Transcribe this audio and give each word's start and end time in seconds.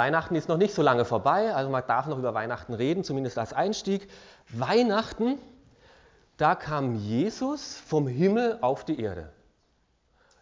Weihnachten 0.00 0.34
ist 0.34 0.48
noch 0.48 0.56
nicht 0.56 0.72
so 0.72 0.80
lange 0.80 1.04
vorbei, 1.04 1.54
also 1.54 1.68
man 1.68 1.86
darf 1.86 2.06
noch 2.06 2.16
über 2.16 2.32
Weihnachten 2.32 2.72
reden, 2.72 3.04
zumindest 3.04 3.36
als 3.36 3.52
Einstieg. 3.52 4.08
Weihnachten, 4.48 5.38
da 6.38 6.54
kam 6.54 6.94
Jesus 6.94 7.76
vom 7.76 8.08
Himmel 8.08 8.56
auf 8.62 8.86
die 8.86 8.98
Erde. 8.98 9.30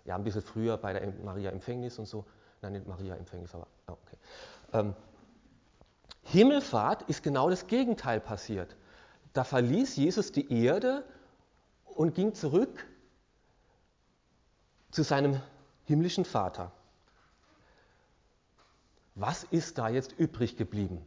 Ja, 0.04 0.14
ein 0.14 0.22
bisschen 0.22 0.42
früher 0.42 0.76
bei 0.76 0.92
der 0.92 1.12
Maria 1.24 1.50
Empfängnis 1.50 1.98
und 1.98 2.06
so. 2.06 2.24
Nein, 2.62 2.74
nicht 2.74 2.86
Maria 2.86 3.16
Empfängnis, 3.16 3.52
aber 3.52 3.66
oh, 3.88 3.94
okay. 3.94 4.16
Ähm, 4.74 4.94
Himmelfahrt 6.22 7.02
ist 7.08 7.24
genau 7.24 7.50
das 7.50 7.66
Gegenteil 7.66 8.20
passiert. 8.20 8.76
Da 9.32 9.42
verließ 9.42 9.96
Jesus 9.96 10.30
die 10.30 10.64
Erde 10.64 11.02
und 11.84 12.14
ging 12.14 12.32
zurück 12.32 12.86
zu 14.92 15.02
seinem 15.02 15.40
himmlischen 15.84 16.24
Vater. 16.24 16.70
Was 19.20 19.42
ist 19.42 19.78
da 19.78 19.88
jetzt 19.88 20.12
übrig 20.16 20.56
geblieben 20.56 21.04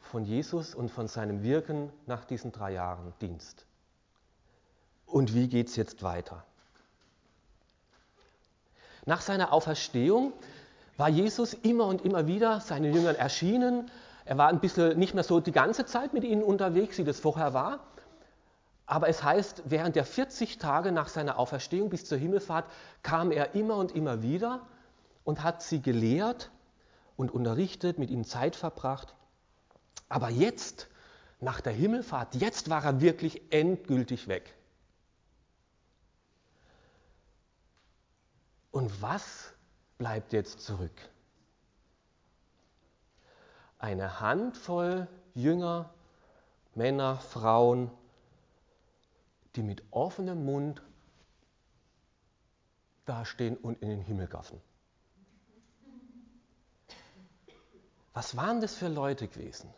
von 0.00 0.24
Jesus 0.24 0.74
und 0.74 0.90
von 0.90 1.06
seinem 1.06 1.42
Wirken 1.42 1.92
nach 2.06 2.24
diesen 2.24 2.50
drei 2.50 2.72
Jahren 2.72 3.12
Dienst? 3.20 3.66
Und 5.04 5.34
wie 5.34 5.48
geht 5.48 5.68
es 5.68 5.76
jetzt 5.76 6.02
weiter? 6.02 6.46
Nach 9.04 9.20
seiner 9.20 9.52
Auferstehung 9.52 10.32
war 10.96 11.10
Jesus 11.10 11.52
immer 11.52 11.88
und 11.88 12.06
immer 12.06 12.26
wieder 12.26 12.60
seinen 12.60 12.94
Jüngern 12.94 13.16
erschienen. 13.16 13.90
Er 14.24 14.38
war 14.38 14.48
ein 14.48 14.60
bisschen 14.60 14.98
nicht 14.98 15.12
mehr 15.12 15.24
so 15.24 15.40
die 15.40 15.52
ganze 15.52 15.84
Zeit 15.84 16.14
mit 16.14 16.24
ihnen 16.24 16.42
unterwegs, 16.42 16.96
wie 16.96 17.04
das 17.04 17.20
vorher 17.20 17.52
war. 17.52 17.80
Aber 18.86 19.10
es 19.10 19.22
heißt, 19.22 19.64
während 19.66 19.94
der 19.94 20.06
40 20.06 20.56
Tage 20.56 20.90
nach 20.90 21.08
seiner 21.08 21.38
Auferstehung 21.38 21.90
bis 21.90 22.06
zur 22.06 22.16
Himmelfahrt 22.16 22.64
kam 23.02 23.30
er 23.30 23.54
immer 23.54 23.76
und 23.76 23.94
immer 23.94 24.22
wieder 24.22 24.62
und 25.24 25.42
hat 25.42 25.60
sie 25.60 25.82
gelehrt 25.82 26.50
und 27.16 27.30
unterrichtet, 27.30 27.98
mit 27.98 28.10
ihnen 28.10 28.24
Zeit 28.24 28.56
verbracht. 28.56 29.14
Aber 30.08 30.30
jetzt, 30.30 30.88
nach 31.40 31.60
der 31.60 31.72
Himmelfahrt, 31.72 32.34
jetzt 32.36 32.70
war 32.70 32.84
er 32.84 33.00
wirklich 33.00 33.52
endgültig 33.52 34.28
weg. 34.28 34.54
Und 38.70 39.00
was 39.02 39.52
bleibt 39.98 40.32
jetzt 40.32 40.60
zurück? 40.60 41.10
Eine 43.78 44.20
Handvoll 44.20 45.08
Jünger, 45.34 45.92
Männer, 46.74 47.18
Frauen, 47.18 47.90
die 49.56 49.62
mit 49.62 49.82
offenem 49.90 50.44
Mund 50.44 50.82
dastehen 53.04 53.56
und 53.56 53.80
in 53.82 53.88
den 53.88 54.00
Himmel 54.00 54.26
gaffen. 54.26 54.60
Was 58.14 58.36
waren 58.36 58.60
das 58.60 58.74
für 58.74 58.88
Leute 58.88 59.26
gewesen? 59.28 59.68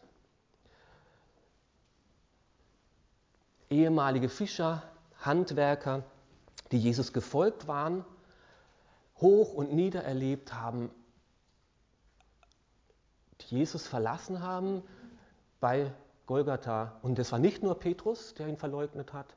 Ehemalige 3.70 4.28
Fischer, 4.28 4.82
Handwerker, 5.20 6.04
die 6.70 6.78
Jesus 6.78 7.12
gefolgt 7.12 7.66
waren, 7.66 8.04
hoch 9.20 9.54
und 9.54 9.72
nieder 9.72 10.04
erlebt 10.04 10.52
haben, 10.52 10.90
die 13.40 13.56
Jesus 13.56 13.86
verlassen 13.86 14.42
haben 14.42 14.82
bei 15.58 15.90
Golgatha. 16.26 16.98
Und 17.02 17.18
das 17.18 17.32
war 17.32 17.38
nicht 17.38 17.62
nur 17.62 17.78
Petrus, 17.78 18.34
der 18.34 18.48
ihn 18.48 18.58
verleugnet 18.58 19.14
hat, 19.14 19.34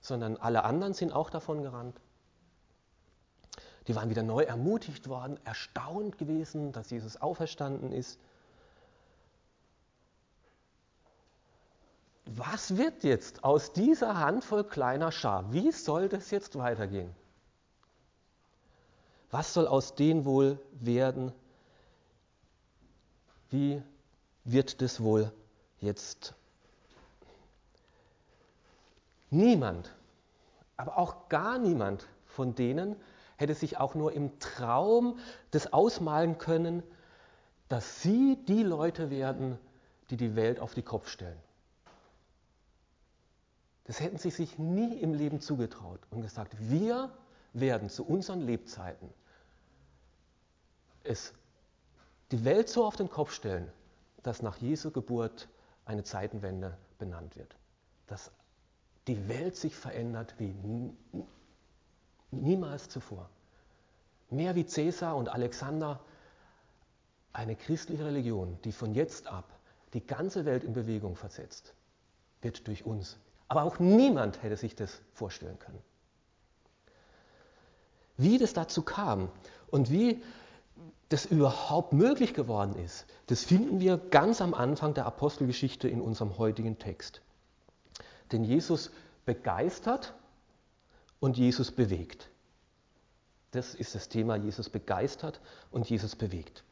sondern 0.00 0.36
alle 0.36 0.62
anderen 0.64 0.94
sind 0.94 1.12
auch 1.12 1.30
davon 1.30 1.62
gerannt. 1.62 2.00
Die 3.88 3.96
waren 3.96 4.10
wieder 4.10 4.22
neu 4.22 4.42
ermutigt 4.42 5.08
worden, 5.08 5.40
erstaunt 5.44 6.18
gewesen, 6.18 6.72
dass 6.72 6.90
Jesus 6.90 7.16
auferstanden 7.20 7.90
ist. 7.90 8.20
Was 12.26 12.76
wird 12.76 13.02
jetzt 13.02 13.42
aus 13.42 13.72
dieser 13.72 14.18
Handvoll 14.18 14.64
kleiner 14.64 15.10
Schar? 15.10 15.50
Wie 15.52 15.72
soll 15.72 16.10
das 16.10 16.30
jetzt 16.30 16.56
weitergehen? 16.58 17.14
Was 19.30 19.54
soll 19.54 19.66
aus 19.66 19.94
denen 19.94 20.26
wohl 20.26 20.60
werden? 20.72 21.32
Wie 23.50 23.82
wird 24.44 24.82
das 24.82 25.02
wohl 25.02 25.32
jetzt 25.80 26.34
Niemand, 29.30 29.94
aber 30.78 30.96
auch 30.96 31.28
gar 31.28 31.58
niemand 31.58 32.06
von 32.24 32.54
denen 32.54 32.96
hätte 33.38 33.54
sich 33.54 33.78
auch 33.78 33.94
nur 33.94 34.12
im 34.12 34.38
Traum 34.38 35.18
das 35.50 35.72
ausmalen 35.72 36.36
können, 36.36 36.82
dass 37.68 38.02
sie 38.02 38.38
die 38.46 38.62
Leute 38.62 39.10
werden, 39.10 39.58
die 40.10 40.16
die 40.16 40.36
Welt 40.36 40.60
auf 40.60 40.74
die 40.74 40.82
Kopf 40.82 41.08
stellen. 41.08 41.38
Das 43.84 44.00
hätten 44.00 44.18
sie 44.18 44.30
sich 44.30 44.58
nie 44.58 44.98
im 44.98 45.14
Leben 45.14 45.40
zugetraut 45.40 46.00
und 46.10 46.20
gesagt, 46.20 46.54
wir 46.58 47.10
werden 47.54 47.88
zu 47.88 48.04
unseren 48.04 48.42
Lebzeiten 48.42 49.08
es 51.08 51.32
die 52.30 52.44
Welt 52.44 52.68
so 52.68 52.84
auf 52.84 52.96
den 52.96 53.08
Kopf 53.08 53.32
stellen, 53.32 53.70
dass 54.22 54.42
nach 54.42 54.58
Jesu 54.58 54.90
Geburt 54.90 55.48
eine 55.86 56.04
Zeitenwende 56.04 56.76
benannt 56.98 57.36
wird. 57.36 57.56
Dass 58.06 58.30
die 59.06 59.28
Welt 59.28 59.56
sich 59.56 59.74
verändert 59.74 60.34
wie 60.38 60.54
niemals 62.30 62.88
zuvor. 62.88 63.28
Mehr 64.30 64.54
wie 64.54 64.66
Cäsar 64.66 65.16
und 65.16 65.28
Alexander, 65.28 66.00
eine 67.32 67.56
christliche 67.56 68.04
Religion, 68.04 68.58
die 68.64 68.72
von 68.72 68.94
jetzt 68.94 69.26
ab 69.26 69.44
die 69.94 70.06
ganze 70.06 70.44
Welt 70.44 70.64
in 70.64 70.72
Bewegung 70.72 71.16
versetzt, 71.16 71.74
wird 72.42 72.66
durch 72.66 72.84
uns. 72.84 73.18
Aber 73.48 73.62
auch 73.62 73.78
niemand 73.78 74.42
hätte 74.42 74.56
sich 74.56 74.74
das 74.74 75.00
vorstellen 75.14 75.58
können. 75.58 75.80
Wie 78.16 78.36
das 78.36 78.52
dazu 78.52 78.82
kam 78.82 79.30
und 79.70 79.90
wie 79.90 80.22
das 81.08 81.24
überhaupt 81.24 81.94
möglich 81.94 82.34
geworden 82.34 82.74
ist, 82.76 83.06
das 83.28 83.44
finden 83.44 83.80
wir 83.80 83.96
ganz 83.96 84.42
am 84.42 84.52
Anfang 84.52 84.92
der 84.92 85.06
Apostelgeschichte 85.06 85.88
in 85.88 86.02
unserem 86.02 86.36
heutigen 86.36 86.78
Text 86.78 87.22
den 88.32 88.44
Jesus 88.44 88.90
begeistert 89.24 90.14
und 91.20 91.36
Jesus 91.36 91.70
bewegt. 91.72 92.30
Das 93.50 93.74
ist 93.74 93.94
das 93.94 94.08
Thema 94.08 94.36
Jesus 94.36 94.68
begeistert 94.68 95.40
und 95.70 95.88
Jesus 95.88 96.16
bewegt. 96.16 96.64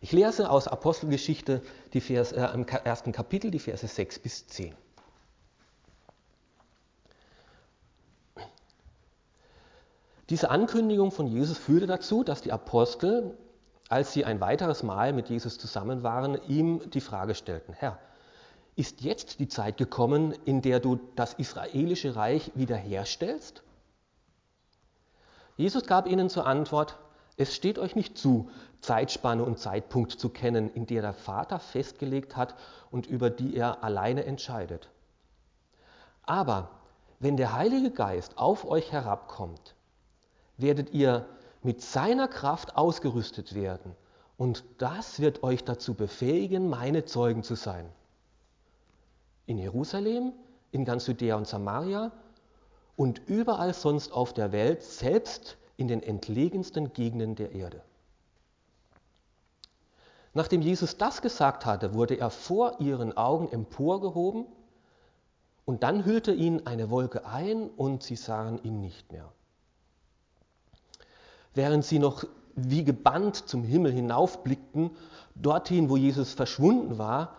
Ich 0.00 0.12
lese 0.12 0.50
aus 0.50 0.68
Apostelgeschichte 0.68 1.62
die 1.92 2.00
Vers, 2.00 2.32
äh, 2.32 2.46
im 2.54 2.66
ersten 2.66 3.12
Kapitel 3.12 3.50
die 3.50 3.58
Verse 3.58 3.86
6 3.86 4.18
bis 4.20 4.46
10. 4.46 4.74
Diese 10.28 10.50
Ankündigung 10.50 11.12
von 11.12 11.26
Jesus 11.26 11.56
führte 11.56 11.86
dazu, 11.86 12.24
dass 12.24 12.42
die 12.42 12.52
Apostel, 12.52 13.36
als 13.88 14.12
sie 14.12 14.24
ein 14.24 14.40
weiteres 14.40 14.82
Mal 14.82 15.12
mit 15.12 15.28
Jesus 15.28 15.56
zusammen 15.58 16.02
waren, 16.02 16.40
ihm 16.48 16.90
die 16.90 17.00
Frage 17.00 17.34
stellten, 17.34 17.72
Herr, 17.74 17.98
ist 18.76 19.00
jetzt 19.00 19.40
die 19.40 19.48
Zeit 19.48 19.78
gekommen, 19.78 20.32
in 20.44 20.60
der 20.60 20.80
du 20.80 21.00
das 21.16 21.32
israelische 21.32 22.14
Reich 22.14 22.52
wiederherstellst? 22.54 23.62
Jesus 25.56 25.86
gab 25.86 26.06
ihnen 26.06 26.28
zur 26.28 26.46
Antwort, 26.46 26.98
es 27.38 27.54
steht 27.54 27.78
euch 27.78 27.96
nicht 27.96 28.18
zu, 28.18 28.50
Zeitspanne 28.82 29.44
und 29.44 29.58
Zeitpunkt 29.58 30.12
zu 30.12 30.28
kennen, 30.28 30.70
in 30.74 30.86
der 30.86 31.00
der 31.00 31.14
Vater 31.14 31.58
festgelegt 31.58 32.36
hat 32.36 32.54
und 32.90 33.06
über 33.06 33.30
die 33.30 33.56
er 33.56 33.82
alleine 33.82 34.24
entscheidet. 34.24 34.90
Aber 36.22 36.70
wenn 37.18 37.38
der 37.38 37.54
Heilige 37.54 37.90
Geist 37.90 38.36
auf 38.36 38.66
euch 38.66 38.92
herabkommt, 38.92 39.74
werdet 40.58 40.92
ihr 40.92 41.26
mit 41.62 41.80
seiner 41.80 42.28
Kraft 42.28 42.76
ausgerüstet 42.76 43.54
werden 43.54 43.96
und 44.36 44.64
das 44.76 45.18
wird 45.18 45.42
euch 45.42 45.64
dazu 45.64 45.94
befähigen, 45.94 46.68
meine 46.68 47.06
Zeugen 47.06 47.42
zu 47.42 47.54
sein 47.54 47.88
in 49.46 49.58
Jerusalem, 49.58 50.32
in 50.72 50.84
ganz 50.84 51.06
Judäa 51.06 51.36
und 51.36 51.46
Samaria 51.46 52.12
und 52.96 53.20
überall 53.26 53.74
sonst 53.74 54.12
auf 54.12 54.32
der 54.32 54.52
Welt, 54.52 54.82
selbst 54.82 55.56
in 55.76 55.88
den 55.88 56.02
entlegensten 56.02 56.92
Gegenden 56.92 57.34
der 57.36 57.52
Erde. 57.52 57.82
Nachdem 60.34 60.60
Jesus 60.60 60.98
das 60.98 61.22
gesagt 61.22 61.64
hatte, 61.64 61.94
wurde 61.94 62.18
er 62.18 62.30
vor 62.30 62.80
ihren 62.80 63.16
Augen 63.16 63.48
emporgehoben 63.50 64.46
und 65.64 65.82
dann 65.82 66.04
hüllte 66.04 66.32
ihn 66.32 66.66
eine 66.66 66.90
Wolke 66.90 67.26
ein 67.26 67.70
und 67.70 68.02
sie 68.02 68.16
sahen 68.16 68.62
ihn 68.62 68.80
nicht 68.80 69.10
mehr. 69.12 69.32
Während 71.54 71.84
sie 71.84 71.98
noch 71.98 72.24
wie 72.54 72.84
gebannt 72.84 73.36
zum 73.48 73.64
Himmel 73.64 73.92
hinaufblickten, 73.92 74.90
dorthin, 75.34 75.88
wo 75.88 75.96
Jesus 75.96 76.34
verschwunden 76.34 76.98
war, 76.98 77.36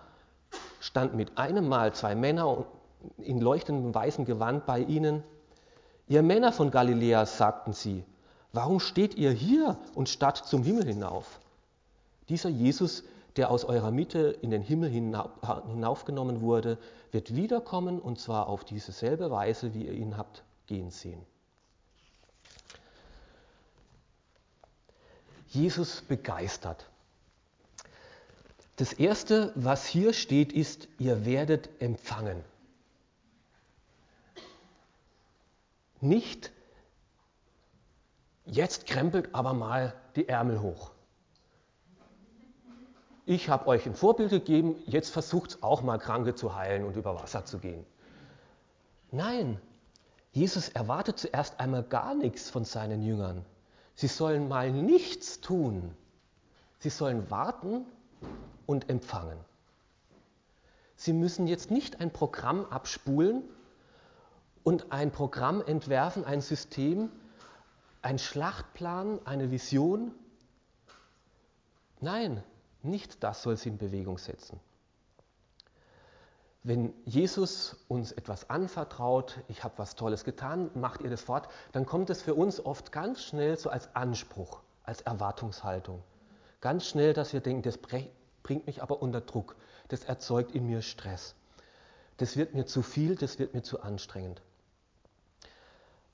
standen 0.79 1.18
mit 1.18 1.38
einem 1.38 1.68
Mal 1.68 1.94
zwei 1.94 2.15
Männer 2.15 2.65
in 3.18 3.39
leuchtendem 3.39 3.94
weißen 3.94 4.25
Gewand 4.25 4.65
bei 4.65 4.79
ihnen. 4.79 5.24
Ihr 6.07 6.24
Männer 6.24 6.51
von 6.51 6.71
Galiläa, 6.71 7.25
sagten 7.25 7.74
sie, 7.74 8.03
warum 8.53 8.79
steht 8.79 9.15
ihr 9.15 9.31
hier 9.31 9.77
und 9.95 10.09
starrt 10.09 10.38
zum 10.38 10.63
Himmel 10.63 10.85
hinauf? 10.85 11.39
Dieser 12.29 12.50
Jesus, 12.50 13.03
der 13.35 13.51
aus 13.51 13.65
eurer 13.65 13.91
Mitte 13.91 14.38
in 14.41 14.51
den 14.51 14.62
Himmel 14.62 14.89
hinaufgenommen 14.89 16.41
wurde, 16.41 16.77
wird 17.12 17.35
wiederkommen 17.35 18.00
und 18.00 18.19
zwar 18.19 18.47
auf 18.47 18.63
dieselbe 18.63 19.31
Weise, 19.31 19.74
wie 19.74 19.85
ihr 19.85 19.94
ihn 19.94 20.18
habt 20.18 20.44
gehen 20.68 20.91
sehen. 20.91 21.25
Jesus 25.47 26.01
begeistert. 26.01 26.89
Das 28.77 28.94
Erste, 28.94 29.51
was 29.56 29.88
hier 29.88 30.13
steht, 30.13 30.53
ist, 30.53 30.88
ihr 31.00 31.25
werdet 31.25 31.81
empfangen. 31.81 32.44
Nicht, 36.00 36.51
jetzt 38.45 38.85
krempelt 38.85 39.33
aber 39.33 39.53
mal 39.53 39.95
die 40.15 40.29
Ärmel 40.29 40.62
hoch. 40.62 40.91
Ich 43.25 43.50
habe 43.50 43.65
euch 43.65 43.88
ein 43.88 43.95
Vorbild 43.95 44.29
gegeben, 44.29 44.75
jetzt 44.85 45.09
versucht 45.09 45.63
auch 45.63 45.81
mal 45.81 45.97
Kranke 45.97 46.35
zu 46.35 46.56
heilen 46.56 46.85
und 46.85 46.95
über 46.95 47.15
Wasser 47.15 47.45
zu 47.45 47.57
gehen. 47.57 47.83
Nein, 49.09 49.59
Jesus 50.33 50.69
erwartet 50.69 51.18
zuerst 51.18 51.59
einmal 51.59 51.81
gar 51.81 52.13
nichts 52.13 52.51
von 52.51 52.63
seinen 52.63 53.01
Jüngern. 53.01 53.44
Sie 53.95 54.07
sollen 54.07 54.47
mal 54.47 54.71
nichts 54.71 55.41
tun. 55.41 55.95
Sie 56.77 56.91
sollen 56.91 57.31
warten 57.31 57.88
und 58.67 58.89
empfangen. 58.89 59.39
Sie 60.95 61.13
müssen 61.13 61.47
jetzt 61.47 61.71
nicht 61.71 61.99
ein 62.01 62.11
Programm 62.11 62.65
abspulen 62.65 63.43
und 64.63 64.91
ein 64.91 65.11
Programm 65.11 65.61
entwerfen, 65.61 66.25
ein 66.25 66.41
System, 66.41 67.09
ein 68.01 68.19
Schlachtplan, 68.19 69.19
eine 69.25 69.49
Vision. 69.49 70.11
Nein, 71.99 72.43
nicht 72.83 73.23
das 73.23 73.41
soll 73.41 73.57
sie 73.57 73.69
in 73.69 73.77
Bewegung 73.77 74.17
setzen. 74.17 74.59
Wenn 76.63 76.93
Jesus 77.05 77.77
uns 77.87 78.11
etwas 78.11 78.49
anvertraut, 78.49 79.39
ich 79.47 79.63
habe 79.63 79.77
was 79.77 79.95
Tolles 79.95 80.25
getan, 80.25 80.69
macht 80.73 81.01
ihr 81.01 81.09
das 81.09 81.21
fort, 81.21 81.47
dann 81.71 81.85
kommt 81.85 82.09
es 82.09 82.21
für 82.21 82.35
uns 82.35 82.59
oft 82.65 82.91
ganz 82.91 83.23
schnell 83.23 83.57
so 83.57 83.69
als 83.69 83.95
Anspruch, 83.95 84.59
als 84.83 85.01
Erwartungshaltung. 85.01 86.03
Ganz 86.59 86.85
schnell, 86.85 87.13
dass 87.13 87.31
wir 87.31 87.39
denken, 87.39 87.61
das 87.61 87.77
bringt 88.47 88.65
mich 88.65 88.81
aber 88.81 89.01
unter 89.01 89.19
Druck, 89.19 89.57
das 89.89 90.05
erzeugt 90.05 90.55
in 90.55 90.67
mir 90.67 90.81
Stress. 90.81 91.35
Das 92.15 92.38
wird 92.38 92.55
mir 92.55 92.65
zu 92.65 92.81
viel, 92.81 93.15
das 93.15 93.39
wird 93.39 93.53
mir 93.53 93.61
zu 93.61 93.81
anstrengend. 93.81 94.41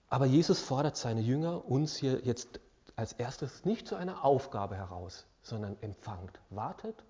Aber 0.10 0.26
Jesus 0.26 0.60
fordert 0.60 0.98
seine 0.98 1.22
Jünger, 1.22 1.64
uns 1.66 1.96
hier 1.96 2.22
jetzt 2.22 2.60
als 2.96 3.14
erstes 3.14 3.66
nicht 3.66 3.88
zu 3.88 3.96
einer 3.96 4.26
Aufgabe 4.26 4.76
heraus, 4.76 5.28
sondern 5.44 5.78
empfangt. 5.82 6.40
Wartet 6.50 7.04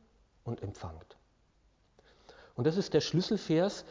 und 0.44 0.62
empfangt. 0.62 1.16
Und 2.56 2.68
das 2.68 2.76
ist 2.76 2.94
der 2.94 3.02
Schlüsselvers 3.02 3.86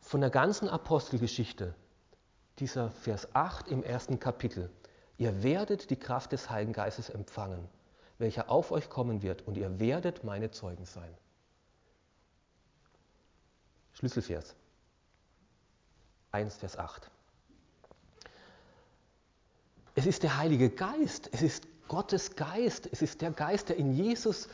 von 0.00 0.20
der 0.20 0.30
ganzen 0.30 0.68
Apostelgeschichte, 0.68 1.72
dieser 2.58 2.90
Vers 2.90 3.28
8 3.32 3.68
im 3.68 3.84
ersten 3.84 4.18
Kapitel. 4.18 4.70
Ihr 5.18 5.44
werdet 5.44 5.90
die 5.90 5.98
Kraft 5.98 6.32
des 6.32 6.50
Heiligen 6.50 6.72
Geistes 6.72 7.10
empfangen, 7.10 7.68
welcher 8.22 8.50
auf 8.50 8.70
euch 8.70 8.88
kommen 8.88 9.20
wird, 9.22 9.42
und 9.42 9.58
ihr 9.58 9.78
werdet 9.78 10.24
meine 10.24 10.50
Zeugen 10.50 10.86
sein. 10.86 11.12
Schlüsselvers 13.92 14.54
1, 16.30 16.56
Vers 16.56 16.78
8. 16.78 17.10
Es 19.94 20.06
ist 20.06 20.22
der 20.22 20.38
Heilige 20.38 20.70
Geist, 20.70 21.28
es 21.32 21.42
ist 21.42 21.66
Gottes 21.88 22.36
Geist, 22.36 22.88
es 22.90 23.02
ist 23.02 23.20
der 23.20 23.32
Geist, 23.32 23.68
der 23.68 23.76
in 23.76 23.92
Jesus 23.92 24.48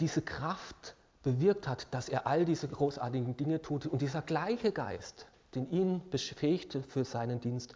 diese 0.00 0.22
Kraft 0.22 0.96
bewirkt 1.22 1.68
hat, 1.68 1.86
dass 1.92 2.08
er 2.08 2.26
all 2.26 2.44
diese 2.44 2.66
großartigen 2.66 3.36
Dinge 3.36 3.62
tut. 3.62 3.86
Und 3.86 4.02
dieser 4.02 4.22
gleiche 4.22 4.72
Geist, 4.72 5.26
den 5.54 5.70
ihn 5.70 6.02
befähigte 6.10 6.82
für 6.82 7.04
seinen 7.04 7.40
Dienst, 7.40 7.74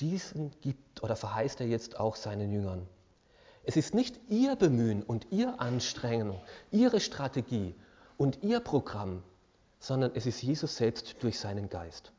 diesen 0.00 0.50
gibt 0.62 1.02
oder 1.02 1.16
verheißt 1.16 1.60
er 1.60 1.66
jetzt 1.66 2.00
auch 2.00 2.16
seinen 2.16 2.50
Jüngern. 2.50 2.88
Es 3.64 3.76
ist 3.76 3.94
nicht 3.94 4.20
ihr 4.28 4.56
Bemühen 4.56 5.02
und 5.02 5.26
ihr 5.30 5.60
Anstrengung, 5.60 6.40
ihre 6.70 7.00
Strategie 7.00 7.74
und 8.16 8.42
ihr 8.42 8.60
Programm, 8.60 9.22
sondern 9.78 10.12
es 10.14 10.26
ist 10.26 10.42
Jesus 10.42 10.76
selbst 10.76 11.22
durch 11.22 11.38
seinen 11.38 11.68
Geist. 11.68 12.12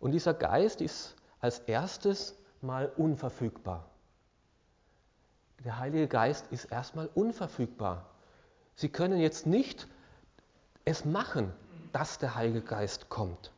Und 0.00 0.12
dieser 0.12 0.34
Geist 0.34 0.80
ist 0.80 1.14
als 1.40 1.60
erstes 1.60 2.36
mal 2.60 2.92
unverfügbar. 2.96 3.88
Der 5.64 5.78
Heilige 5.78 6.06
Geist 6.06 6.46
ist 6.50 6.66
erstmal 6.66 7.08
unverfügbar. 7.14 8.06
Sie 8.76 8.88
können 8.88 9.18
jetzt 9.18 9.46
nicht 9.46 9.88
es 10.84 11.04
machen, 11.04 11.52
dass 11.92 12.18
der 12.18 12.34
Heilige 12.34 12.62
Geist 12.62 13.08
kommt. 13.08 13.52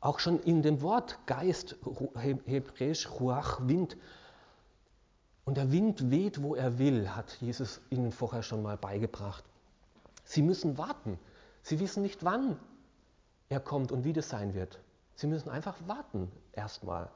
Auch 0.00 0.18
schon 0.18 0.40
in 0.40 0.62
dem 0.62 0.82
Wort 0.82 1.18
Geist, 1.26 1.76
hebräisch 2.44 3.08
Ruach, 3.10 3.60
Wind. 3.66 3.96
Und 5.44 5.56
der 5.56 5.72
Wind 5.72 6.10
weht, 6.10 6.42
wo 6.42 6.54
er 6.54 6.78
will, 6.78 7.10
hat 7.10 7.36
Jesus 7.40 7.80
ihnen 7.90 8.12
vorher 8.12 8.42
schon 8.42 8.62
mal 8.62 8.76
beigebracht. 8.76 9.44
Sie 10.24 10.42
müssen 10.42 10.78
warten. 10.78 11.18
Sie 11.62 11.80
wissen 11.80 12.02
nicht, 12.02 12.24
wann 12.24 12.58
er 13.48 13.60
kommt 13.60 13.92
und 13.92 14.04
wie 14.04 14.12
das 14.12 14.28
sein 14.30 14.54
wird. 14.54 14.80
Sie 15.14 15.26
müssen 15.26 15.50
einfach 15.50 15.76
warten 15.86 16.30
erstmal. 16.52 17.10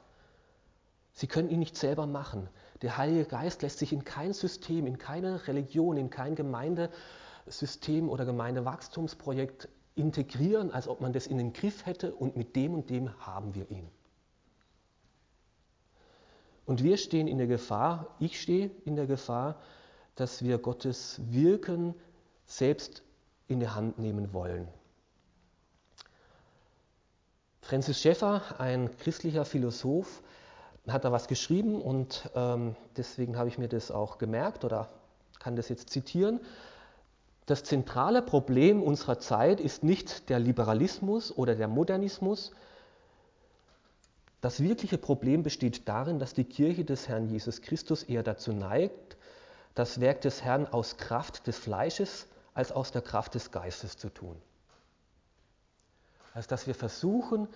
Sie 1.13 1.27
können 1.27 1.49
ihn 1.49 1.59
nicht 1.59 1.75
selber 1.75 2.05
machen. 2.05 2.47
Der 2.81 2.97
Heilige 2.97 3.25
Geist 3.25 3.61
lässt 3.61 3.79
sich 3.79 3.91
in 3.91 4.05
kein 4.05 4.33
System, 4.33 4.85
in 4.85 4.97
keine 4.97 5.47
Religion, 5.47 5.97
in 5.97 6.09
kein 6.09 6.35
Gemeindesystem 6.35 8.09
oder 8.09 8.25
Gemeindewachstumsprojekt 8.25 9.67
integrieren, 9.95 10.71
als 10.71 10.87
ob 10.87 11.01
man 11.01 11.11
das 11.11 11.27
in 11.27 11.37
den 11.37 11.51
Griff 11.51 11.85
hätte 11.85 12.13
und 12.15 12.37
mit 12.37 12.55
dem 12.55 12.73
und 12.73 12.89
dem 12.89 13.09
haben 13.25 13.53
wir 13.55 13.69
ihn. 13.69 13.89
Und 16.69 16.83
wir 16.83 16.97
stehen 16.97 17.27
in 17.27 17.39
der 17.39 17.47
Gefahr, 17.47 18.05
ich 18.19 18.39
stehe 18.39 18.69
in 18.85 18.95
der 18.95 19.07
Gefahr, 19.07 19.55
dass 20.13 20.43
wir 20.43 20.59
Gottes 20.59 21.19
Wirken 21.31 21.95
selbst 22.45 23.01
in 23.47 23.59
die 23.59 23.69
Hand 23.69 23.97
nehmen 23.97 24.33
wollen. 24.33 24.67
Francis 27.63 27.99
Schäffer, 27.99 28.43
ein 28.59 28.95
christlicher 28.97 29.45
Philosoph, 29.45 30.21
hat 30.87 31.05
da 31.05 31.11
was 31.11 31.27
geschrieben 31.27 31.81
und 31.81 32.29
ähm, 32.35 32.75
deswegen 32.95 33.35
habe 33.35 33.49
ich 33.49 33.57
mir 33.57 33.67
das 33.67 33.89
auch 33.89 34.19
gemerkt 34.19 34.63
oder 34.63 34.89
kann 35.39 35.55
das 35.55 35.69
jetzt 35.69 35.89
zitieren. 35.89 36.39
Das 37.47 37.63
zentrale 37.63 38.21
Problem 38.21 38.83
unserer 38.83 39.17
Zeit 39.17 39.59
ist 39.59 39.83
nicht 39.83 40.29
der 40.29 40.37
Liberalismus 40.37 41.35
oder 41.35 41.55
der 41.55 41.67
Modernismus. 41.67 42.51
Das 44.41 44.61
wirkliche 44.61 44.97
Problem 44.97 45.43
besteht 45.43 45.87
darin, 45.87 46.19
dass 46.19 46.33
die 46.33 46.45
Kirche 46.45 46.85
des 46.85 47.07
Herrn 47.07 47.27
Jesus 47.27 47.61
Christus 47.61 48.03
eher 48.03 48.23
dazu 48.23 48.53
neigt, 48.53 49.17
das 49.75 49.99
Werk 49.99 50.21
des 50.21 50.43
Herrn 50.43 50.65
aus 50.67 50.97
Kraft 50.97 51.47
des 51.47 51.57
Fleisches 51.57 52.27
als 52.53 52.71
aus 52.71 52.91
der 52.91 53.01
Kraft 53.01 53.35
des 53.35 53.51
Geistes 53.51 53.97
zu 53.97 54.09
tun. 54.09 54.41
Also 56.33 56.47
dass 56.47 56.67
wir 56.67 56.75
versuchen, 56.75 57.47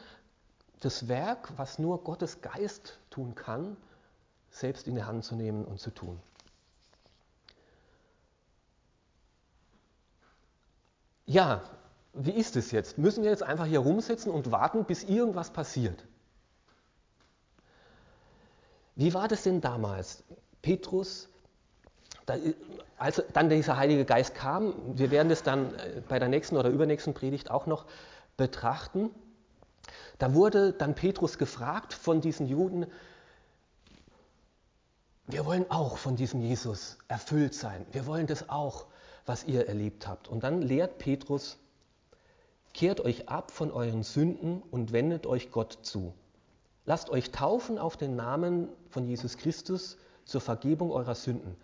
das 0.81 1.07
Werk, 1.07 1.57
was 1.57 1.79
nur 1.79 2.03
Gottes 2.03 2.41
Geist 2.41 2.99
tun 3.09 3.35
kann, 3.35 3.77
selbst 4.49 4.87
in 4.87 4.95
die 4.95 5.03
Hand 5.03 5.23
zu 5.23 5.35
nehmen 5.35 5.63
und 5.63 5.79
zu 5.79 5.91
tun. 5.91 6.19
Ja, 11.25 11.61
wie 12.13 12.31
ist 12.31 12.57
es 12.57 12.71
jetzt? 12.71 12.97
Müssen 12.97 13.23
wir 13.23 13.29
jetzt 13.31 13.43
einfach 13.43 13.65
hier 13.65 13.79
rumsitzen 13.79 14.31
und 14.31 14.51
warten, 14.51 14.83
bis 14.83 15.03
irgendwas 15.03 15.51
passiert? 15.51 16.05
Wie 18.95 19.13
war 19.13 19.27
das 19.27 19.43
denn 19.43 19.61
damals? 19.61 20.23
Petrus, 20.61 21.29
als 22.97 23.23
dann 23.33 23.49
dieser 23.49 23.77
Heilige 23.77 24.05
Geist 24.05 24.35
kam, 24.35 24.73
wir 24.97 25.11
werden 25.11 25.29
das 25.29 25.43
dann 25.43 25.75
äh, 25.75 26.01
bei 26.07 26.19
der 26.19 26.29
nächsten 26.29 26.57
oder 26.57 26.69
übernächsten 26.69 27.13
Predigt 27.13 27.51
auch 27.51 27.65
noch 27.65 27.85
betrachten. 28.37 29.09
Da 30.19 30.33
wurde 30.33 30.73
dann 30.73 30.95
Petrus 30.95 31.37
gefragt 31.37 31.93
von 31.93 32.21
diesen 32.21 32.47
Juden, 32.47 32.85
wir 35.27 35.45
wollen 35.45 35.69
auch 35.71 35.97
von 35.97 36.15
diesem 36.15 36.41
Jesus 36.41 36.97
erfüllt 37.07 37.53
sein. 37.53 37.85
Wir 37.91 38.05
wollen 38.05 38.27
das 38.27 38.49
auch, 38.49 38.85
was 39.25 39.45
ihr 39.45 39.67
erlebt 39.67 40.07
habt. 40.07 40.27
Und 40.27 40.43
dann 40.43 40.61
lehrt 40.61 40.97
Petrus, 40.97 41.57
kehrt 42.73 42.99
euch 42.99 43.29
ab 43.29 43.51
von 43.51 43.71
euren 43.71 44.03
Sünden 44.03 44.61
und 44.69 44.91
wendet 44.91 45.25
euch 45.25 45.51
Gott 45.51 45.79
zu. 45.81 46.13
Lasst 46.85 47.09
euch 47.09 47.31
taufen 47.31 47.77
auf 47.77 47.97
den 47.97 48.15
Namen 48.15 48.69
von 48.89 49.05
Jesus 49.05 49.37
Christus 49.37 49.97
zur 50.25 50.41
Vergebung 50.41 50.91
eurer 50.91 51.15
Sünden. 51.15 51.55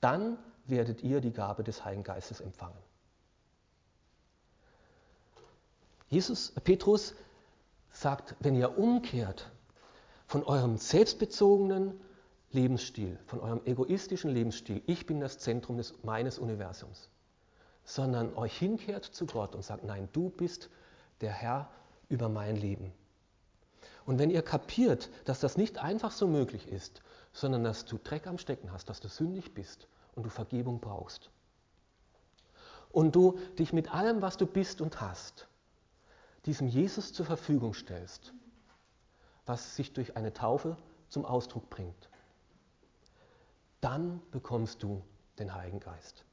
Dann 0.00 0.38
werdet 0.66 1.02
ihr 1.02 1.20
die 1.20 1.32
Gabe 1.32 1.64
des 1.64 1.84
Heiligen 1.84 2.04
Geistes 2.04 2.40
empfangen. 2.40 2.78
Jesus, 6.08 6.52
Petrus 6.64 7.14
sagt, 7.90 8.34
wenn 8.40 8.54
ihr 8.54 8.78
umkehrt 8.78 9.50
von 10.26 10.44
eurem 10.44 10.76
selbstbezogenen, 10.76 12.00
Lebensstil, 12.50 13.18
von 13.26 13.40
eurem 13.40 13.60
egoistischen 13.66 14.30
Lebensstil, 14.30 14.82
ich 14.86 15.04
bin 15.04 15.20
das 15.20 15.38
Zentrum 15.38 15.76
des, 15.76 15.94
meines 16.02 16.38
Universums, 16.38 17.10
sondern 17.84 18.34
euch 18.36 18.56
hinkehrt 18.56 19.04
zu 19.04 19.26
Gott 19.26 19.54
und 19.54 19.62
sagt, 19.62 19.84
nein, 19.84 20.08
du 20.12 20.30
bist 20.30 20.70
der 21.20 21.32
Herr 21.32 21.68
über 22.08 22.30
mein 22.30 22.56
Leben. 22.56 22.92
Und 24.08 24.18
wenn 24.18 24.30
ihr 24.30 24.40
kapiert, 24.40 25.10
dass 25.26 25.38
das 25.38 25.58
nicht 25.58 25.76
einfach 25.76 26.12
so 26.12 26.26
möglich 26.26 26.66
ist, 26.66 27.02
sondern 27.34 27.62
dass 27.62 27.84
du 27.84 27.98
Dreck 27.98 28.26
am 28.26 28.38
Stecken 28.38 28.72
hast, 28.72 28.88
dass 28.88 29.00
du 29.00 29.08
sündig 29.08 29.52
bist 29.52 29.86
und 30.14 30.22
du 30.22 30.30
Vergebung 30.30 30.80
brauchst, 30.80 31.28
und 32.90 33.14
du 33.14 33.38
dich 33.58 33.74
mit 33.74 33.92
allem, 33.92 34.22
was 34.22 34.38
du 34.38 34.46
bist 34.46 34.80
und 34.80 35.02
hast, 35.02 35.46
diesem 36.46 36.68
Jesus 36.68 37.12
zur 37.12 37.26
Verfügung 37.26 37.74
stellst, 37.74 38.32
was 39.44 39.76
sich 39.76 39.92
durch 39.92 40.16
eine 40.16 40.32
Taufe 40.32 40.78
zum 41.10 41.26
Ausdruck 41.26 41.68
bringt, 41.68 42.08
dann 43.82 44.22
bekommst 44.30 44.82
du 44.82 45.02
den 45.38 45.52
Heiligen 45.52 45.80
Geist. 45.80 46.24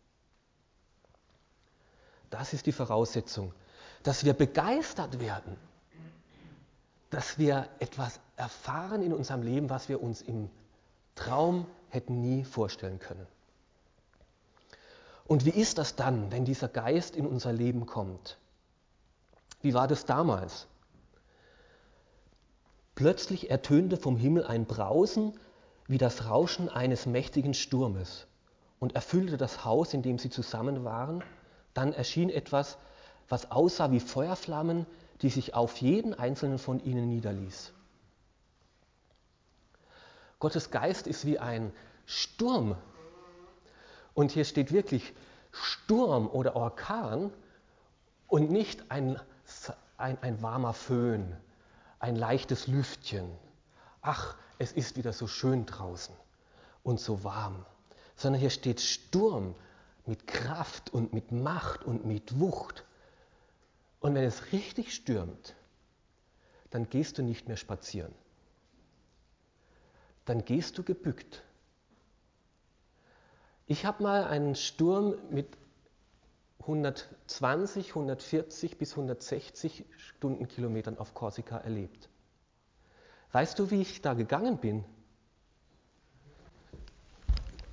Das 2.30 2.54
ist 2.54 2.68
die 2.68 2.72
Voraussetzung, 2.72 3.54
dass 4.02 4.24
wir 4.24 4.34
begeistert 4.34 5.20
werden, 5.20 5.58
dass 7.16 7.38
wir 7.38 7.70
etwas 7.80 8.20
erfahren 8.36 9.02
in 9.02 9.14
unserem 9.14 9.42
Leben, 9.42 9.70
was 9.70 9.88
wir 9.88 10.04
uns 10.04 10.22
im 10.22 10.50
Traum 11.16 11.66
hätten 11.88 12.20
nie 12.20 12.44
vorstellen 12.44 13.00
können. 13.00 13.26
Und 15.24 15.46
wie 15.46 15.52
ist 15.52 15.78
das 15.78 15.96
dann, 15.96 16.30
wenn 16.34 16.44
dieser 16.44 16.68
Geist 16.68 17.16
in 17.16 17.26
unser 17.26 17.54
Leben 17.54 17.86
kommt? 17.86 18.38
Wie 19.62 19.74
war 19.74 19.88
das 19.88 20.04
damals? 20.04 20.68
Plötzlich 22.96 23.50
ertönte 23.50 23.96
vom 23.96 24.18
Himmel 24.18 24.44
ein 24.46 24.66
Brausen 24.66 25.40
wie 25.88 25.98
das 25.98 26.26
Rauschen 26.26 26.68
eines 26.68 27.06
mächtigen 27.06 27.54
Sturmes 27.54 28.28
und 28.78 28.94
erfüllte 28.94 29.38
das 29.38 29.64
Haus, 29.64 29.94
in 29.94 30.02
dem 30.02 30.20
sie 30.20 30.30
zusammen 30.30 30.84
waren. 30.84 31.24
Dann 31.74 31.94
erschien 31.94 32.30
etwas, 32.30 32.78
was 33.30 33.52
aussah 33.52 33.90
wie 33.92 34.02
Feuerflammen, 34.02 34.86
die 35.22 35.30
sich 35.30 35.54
auf 35.54 35.78
jeden 35.78 36.14
einzelnen 36.14 36.60
von 36.60 36.84
ihnen 36.84 37.10
niederließ. 37.10 37.74
Gottes 40.40 40.72
Geist 40.72 41.08
ist 41.08 41.26
wie 41.26 41.40
ein 41.40 41.72
Sturm. 42.06 42.78
Und 44.14 44.32
hier 44.32 44.46
steht 44.46 44.72
wirklich 44.72 45.14
Sturm 45.52 46.28
oder 46.28 46.56
Orkan 46.56 47.32
und 48.28 48.52
nicht 48.52 48.92
ein, 48.92 49.20
ein, 49.98 50.18
ein 50.22 50.42
warmer 50.42 50.74
Föhn, 50.74 51.36
ein 52.00 52.16
leichtes 52.16 52.68
Lüftchen. 52.68 53.30
Ach, 54.02 54.36
es 54.60 54.72
ist 54.72 54.98
wieder 54.98 55.14
so 55.14 55.28
schön 55.28 55.66
draußen 55.66 56.16
und 56.84 57.00
so 57.00 57.24
warm. 57.24 57.66
Sondern 58.16 58.40
hier 58.40 58.50
steht 58.50 58.80
Sturm 58.80 59.56
mit 60.06 60.28
Kraft 60.28 60.94
und 60.94 61.14
mit 61.14 61.32
Macht 61.32 61.84
und 61.84 62.06
mit 62.06 62.40
Wucht. 62.40 62.85
Und 64.06 64.14
wenn 64.14 64.24
es 64.24 64.52
richtig 64.52 64.94
stürmt, 64.94 65.56
dann 66.70 66.88
gehst 66.90 67.18
du 67.18 67.24
nicht 67.24 67.48
mehr 67.48 67.58
spazieren. 67.58 68.14
Dann 70.26 70.46
gehst 70.46 70.78
du 70.78 70.84
gebückt. 70.84 71.42
Ich 73.66 73.84
habe 73.84 74.04
mal 74.04 74.26
einen 74.26 74.54
Sturm 74.54 75.16
mit 75.32 75.58
120, 76.60 77.90
140 77.90 78.78
bis 78.78 78.92
160 78.92 79.86
Stundenkilometern 79.98 81.00
auf 81.00 81.16
Korsika 81.16 81.58
erlebt. 81.58 82.08
Weißt 83.32 83.58
du, 83.58 83.72
wie 83.72 83.82
ich 83.82 84.04
da 84.04 84.14
gegangen 84.14 84.60
bin? 84.60 84.86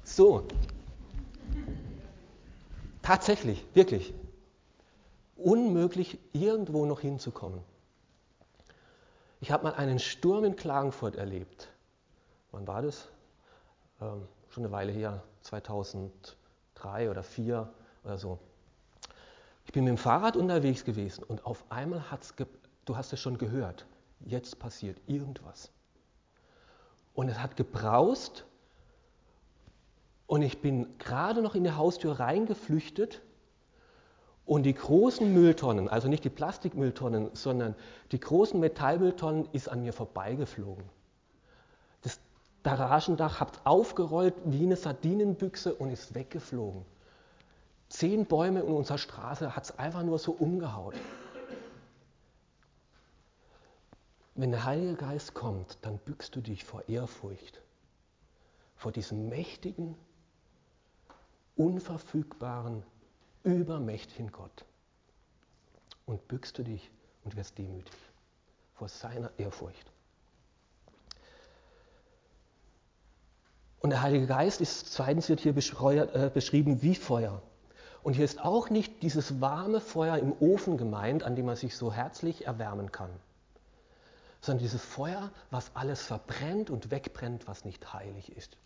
So. 0.02 0.48
Tatsächlich, 3.02 3.66
wirklich. 3.74 4.14
Unmöglich, 5.36 6.18
irgendwo 6.32 6.86
noch 6.86 7.00
hinzukommen. 7.00 7.60
Ich 9.40 9.50
habe 9.50 9.64
mal 9.64 9.74
einen 9.74 9.98
Sturm 9.98 10.44
in 10.44 10.56
Klagenfurt 10.56 11.16
erlebt. 11.16 11.68
Wann 12.52 12.66
war 12.66 12.82
das? 12.82 13.08
Ähm, 14.00 14.28
schon 14.50 14.64
eine 14.64 14.72
Weile 14.72 14.92
her, 14.92 15.22
2003 15.40 17.10
oder 17.10 17.22
2004 17.22 17.72
oder 18.04 18.18
so. 18.18 18.38
Ich 19.64 19.72
bin 19.72 19.84
mit 19.84 19.92
dem 19.92 19.98
Fahrrad 19.98 20.36
unterwegs 20.36 20.84
gewesen 20.84 21.24
und 21.24 21.46
auf 21.46 21.64
einmal 21.70 22.10
hat 22.10 22.22
es, 22.22 22.34
du 22.84 22.96
hast 22.96 23.12
es 23.12 23.20
schon 23.20 23.38
gehört, 23.38 23.86
jetzt 24.20 24.58
passiert 24.58 25.00
irgendwas. 25.06 25.70
Und 27.14 27.28
es 27.28 27.38
hat 27.38 27.56
gebraust 27.56 28.44
und 30.26 30.42
ich 30.42 30.60
bin 30.60 30.98
gerade 30.98 31.42
noch 31.42 31.54
in 31.54 31.64
die 31.64 31.72
Haustür 31.72 32.20
reingeflüchtet 32.20 33.22
und 34.44 34.64
die 34.64 34.74
großen 34.74 35.32
Mülltonnen, 35.32 35.88
also 35.88 36.08
nicht 36.08 36.24
die 36.24 36.30
Plastikmülltonnen, 36.30 37.30
sondern 37.34 37.74
die 38.10 38.20
großen 38.20 38.58
Metallmülltonnen 38.58 39.48
ist 39.52 39.68
an 39.68 39.82
mir 39.82 39.92
vorbeigeflogen. 39.92 40.84
Das 42.02 42.18
Garagendach 42.62 43.40
hat 43.40 43.60
aufgerollt 43.64 44.34
wie 44.44 44.64
eine 44.64 44.76
Sardinenbüchse 44.76 45.74
und 45.74 45.90
ist 45.90 46.14
weggeflogen. 46.14 46.84
Zehn 47.88 48.26
Bäume 48.26 48.60
in 48.60 48.72
unserer 48.72 48.98
Straße 48.98 49.54
hat 49.54 49.64
es 49.64 49.78
einfach 49.78 50.02
nur 50.02 50.18
so 50.18 50.32
umgehaut. 50.32 50.94
Wenn 54.34 54.50
der 54.50 54.64
Heilige 54.64 54.94
Geist 54.94 55.34
kommt, 55.34 55.78
dann 55.82 55.98
bückst 55.98 56.34
du 56.34 56.40
dich 56.40 56.64
vor 56.64 56.88
Ehrfurcht, 56.88 57.60
vor 58.76 58.90
diesem 58.90 59.28
mächtigen, 59.28 59.94
unverfügbaren, 61.54 62.82
übermächtigen 63.44 64.30
Gott. 64.32 64.64
Und 66.06 66.26
bückst 66.28 66.58
du 66.58 66.62
dich 66.62 66.90
und 67.24 67.36
wirst 67.36 67.58
demütig 67.58 67.94
vor 68.74 68.88
seiner 68.88 69.30
Ehrfurcht. 69.38 69.90
Und 73.80 73.90
der 73.90 74.02
Heilige 74.02 74.26
Geist 74.26 74.60
ist 74.60 74.92
zweitens 74.92 75.28
wird 75.28 75.40
hier 75.40 75.56
äh, 75.56 76.30
beschrieben 76.32 76.82
wie 76.82 76.94
Feuer. 76.94 77.42
Und 78.02 78.14
hier 78.14 78.24
ist 78.24 78.40
auch 78.40 78.70
nicht 78.70 79.02
dieses 79.02 79.40
warme 79.40 79.80
Feuer 79.80 80.18
im 80.18 80.32
Ofen 80.40 80.76
gemeint, 80.76 81.22
an 81.22 81.36
dem 81.36 81.46
man 81.46 81.56
sich 81.56 81.76
so 81.76 81.92
herzlich 81.92 82.46
erwärmen 82.46 82.90
kann 82.90 83.10
sondern 84.42 84.58
dieses 84.64 84.84
Feuer, 84.84 85.30
was 85.50 85.70
alles 85.74 86.02
verbrennt 86.02 86.68
und 86.68 86.90
wegbrennt, 86.90 87.46
was 87.46 87.64
nicht 87.64 87.94
heilig 87.94 88.36
ist, 88.36 88.56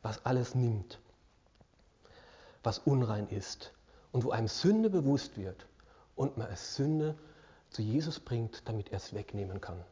was 0.00 0.24
alles 0.24 0.54
nimmt, 0.54 0.98
was 2.62 2.78
unrein 2.78 3.28
ist 3.28 3.72
und 4.12 4.24
wo 4.24 4.30
einem 4.30 4.48
Sünde 4.48 4.90
bewusst 4.90 5.36
wird 5.36 5.66
und 6.16 6.36
man 6.36 6.50
es 6.50 6.76
Sünde 6.76 7.16
zu 7.70 7.82
Jesus 7.82 8.20
bringt, 8.20 8.68
damit 8.68 8.90
er 8.90 8.98
es 8.98 9.14
wegnehmen 9.14 9.60
kann. 9.60 9.82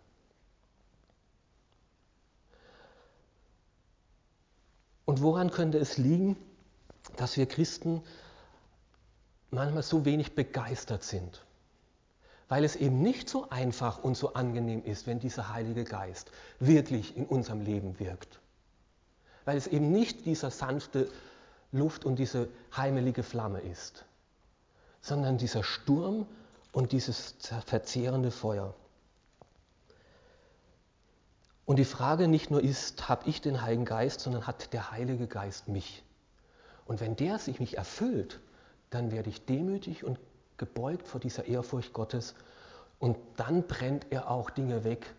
Und 5.04 5.22
woran 5.22 5.50
könnte 5.50 5.78
es 5.78 5.98
liegen, 5.98 6.36
dass 7.16 7.36
wir 7.36 7.46
Christen 7.46 8.02
manchmal 9.50 9.82
so 9.82 10.04
wenig 10.04 10.34
begeistert 10.34 11.02
sind? 11.02 11.42
weil 12.50 12.64
es 12.64 12.74
eben 12.74 13.00
nicht 13.00 13.30
so 13.30 13.48
einfach 13.48 14.02
und 14.02 14.16
so 14.16 14.34
angenehm 14.34 14.84
ist, 14.84 15.06
wenn 15.06 15.20
dieser 15.20 15.54
Heilige 15.54 15.84
Geist 15.84 16.32
wirklich 16.58 17.16
in 17.16 17.24
unserem 17.24 17.60
Leben 17.60 18.00
wirkt. 18.00 18.40
Weil 19.44 19.56
es 19.56 19.68
eben 19.68 19.92
nicht 19.92 20.26
dieser 20.26 20.50
sanfte 20.50 21.08
Luft 21.72 22.04
und 22.04 22.18
diese 22.18 22.48
heimelige 22.76 23.22
Flamme 23.22 23.60
ist, 23.60 24.04
sondern 25.00 25.38
dieser 25.38 25.62
Sturm 25.62 26.26
und 26.72 26.92
dieses 26.92 27.36
verzehrende 27.66 28.30
Feuer. 28.30 28.74
Und 31.64 31.76
die 31.76 31.84
Frage 31.84 32.26
nicht 32.26 32.50
nur 32.50 32.62
ist, 32.62 33.08
habe 33.08 33.28
ich 33.28 33.40
den 33.40 33.62
Heiligen 33.62 33.84
Geist, 33.84 34.20
sondern 34.20 34.46
hat 34.46 34.72
der 34.72 34.90
Heilige 34.90 35.28
Geist 35.28 35.68
mich. 35.68 36.02
Und 36.84 37.00
wenn 37.00 37.14
der 37.14 37.38
sich 37.38 37.60
mich 37.60 37.76
erfüllt, 37.76 38.40
dann 38.90 39.12
werde 39.12 39.30
ich 39.30 39.46
demütig 39.46 40.02
und 40.02 40.18
gebeugt 40.56 41.06
vor 41.06 41.20
dieser 41.20 41.46
Ehrfurcht 41.46 41.92
Gottes 41.92 42.34
und 42.98 43.16
dann 43.36 43.66
brennt 43.66 44.06
er 44.10 44.30
auch 44.30 44.50
Dinge 44.50 44.82
weg, 44.82 45.14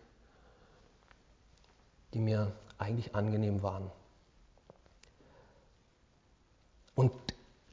die 2.12 2.20
mir 2.20 2.52
eigentlich 2.76 3.14
angenehm 3.14 3.62
waren. 3.62 3.90
Und, 6.94 7.12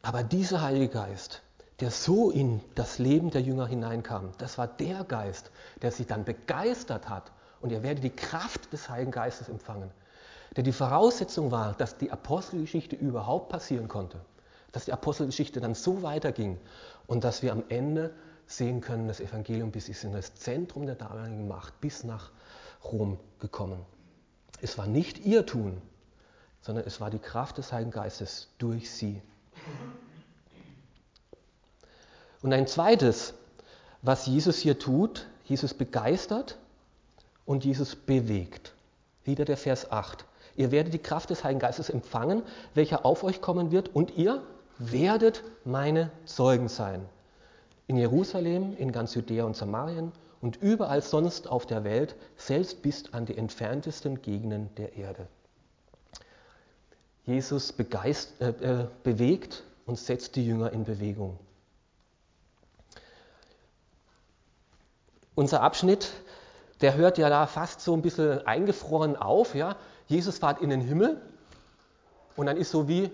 aber 0.01 0.23
dieser 0.23 0.61
Heilige 0.61 0.89
Geist, 0.89 1.41
der 1.79 1.91
so 1.91 2.31
in 2.31 2.61
das 2.75 2.99
Leben 2.99 3.31
der 3.31 3.41
Jünger 3.41 3.67
hineinkam, 3.67 4.31
das 4.37 4.57
war 4.57 4.67
der 4.67 5.03
Geist, 5.03 5.51
der 5.81 5.91
sie 5.91 6.05
dann 6.05 6.25
begeistert 6.25 7.09
hat. 7.09 7.31
Und 7.61 7.71
ihr 7.71 7.83
werdet 7.83 8.03
die 8.03 8.09
Kraft 8.09 8.71
des 8.71 8.89
Heiligen 8.89 9.11
Geistes 9.11 9.49
empfangen, 9.49 9.91
der 10.55 10.63
die 10.63 10.71
Voraussetzung 10.71 11.51
war, 11.51 11.73
dass 11.73 11.97
die 11.97 12.11
Apostelgeschichte 12.11 12.95
überhaupt 12.95 13.49
passieren 13.49 13.87
konnte 13.87 14.19
dass 14.71 14.85
die 14.85 14.93
Apostelgeschichte 14.93 15.59
dann 15.59 15.75
so 15.75 16.03
weiterging 16.03 16.57
und 17.07 17.23
dass 17.23 17.41
wir 17.41 17.51
am 17.51 17.63
Ende 17.69 18.13
sehen 18.47 18.81
können, 18.81 19.07
das 19.07 19.19
Evangelium 19.19 19.71
bis 19.71 19.89
ist 19.89 20.03
in 20.03 20.13
das 20.13 20.35
Zentrum 20.35 20.85
der 20.85 20.95
damaligen 20.95 21.47
Macht, 21.47 21.79
bis 21.81 22.03
nach 22.03 22.31
Rom 22.83 23.19
gekommen. 23.39 23.85
Es 24.61 24.77
war 24.77 24.87
nicht 24.87 25.19
ihr 25.25 25.45
Tun, 25.45 25.81
sondern 26.61 26.85
es 26.85 26.99
war 26.99 27.09
die 27.09 27.19
Kraft 27.19 27.57
des 27.57 27.71
Heiligen 27.71 27.91
Geistes 27.91 28.47
durch 28.57 28.91
sie. 28.91 29.21
Und 32.41 32.53
ein 32.53 32.67
zweites, 32.67 33.33
was 34.01 34.25
Jesus 34.25 34.57
hier 34.59 34.79
tut, 34.79 35.27
Jesus 35.45 35.73
begeistert 35.73 36.57
und 37.45 37.65
Jesus 37.65 37.95
bewegt. 37.95 38.73
Wieder 39.23 39.45
der 39.45 39.57
Vers 39.57 39.91
8. 39.91 40.25
Ihr 40.55 40.71
werdet 40.71 40.93
die 40.93 40.99
Kraft 40.99 41.29
des 41.29 41.43
Heiligen 41.43 41.59
Geistes 41.59 41.89
empfangen, 41.89 42.43
welcher 42.73 43.05
auf 43.05 43.23
euch 43.23 43.41
kommen 43.41 43.71
wird, 43.71 43.95
und 43.95 44.17
ihr 44.17 44.41
werdet 44.77 45.43
meine 45.65 46.11
Zeugen 46.25 46.69
sein. 46.69 47.05
In 47.87 47.97
Jerusalem, 47.97 48.75
in 48.77 48.91
ganz 48.91 49.15
Judäa 49.15 49.45
und 49.45 49.55
Samarien 49.55 50.11
und 50.41 50.61
überall 50.61 51.01
sonst 51.01 51.47
auf 51.47 51.65
der 51.65 51.83
Welt, 51.83 52.15
selbst 52.37 52.81
bis 52.81 53.13
an 53.13 53.25
die 53.25 53.37
entferntesten 53.37 54.21
Gegenden 54.21 54.73
der 54.75 54.95
Erde. 54.95 55.27
Jesus 57.29 57.71
begeist, 57.71 58.41
äh, 58.41 58.49
äh, 58.49 58.87
bewegt 59.03 59.63
und 59.85 59.99
setzt 59.99 60.35
die 60.35 60.43
Jünger 60.43 60.71
in 60.71 60.83
Bewegung. 60.83 61.37
Unser 65.35 65.61
Abschnitt, 65.61 66.11
der 66.81 66.95
hört 66.95 67.19
ja 67.19 67.29
da 67.29 67.45
fast 67.45 67.81
so 67.81 67.93
ein 67.93 68.01
bisschen 68.01 68.47
eingefroren 68.47 69.15
auf. 69.15 69.53
Ja? 69.53 69.75
Jesus 70.07 70.39
fährt 70.39 70.59
in 70.59 70.71
den 70.71 70.81
Himmel 70.81 71.21
und 72.35 72.47
dann 72.47 72.57
ist 72.57 72.71
so 72.71 72.87
wie 72.87 73.11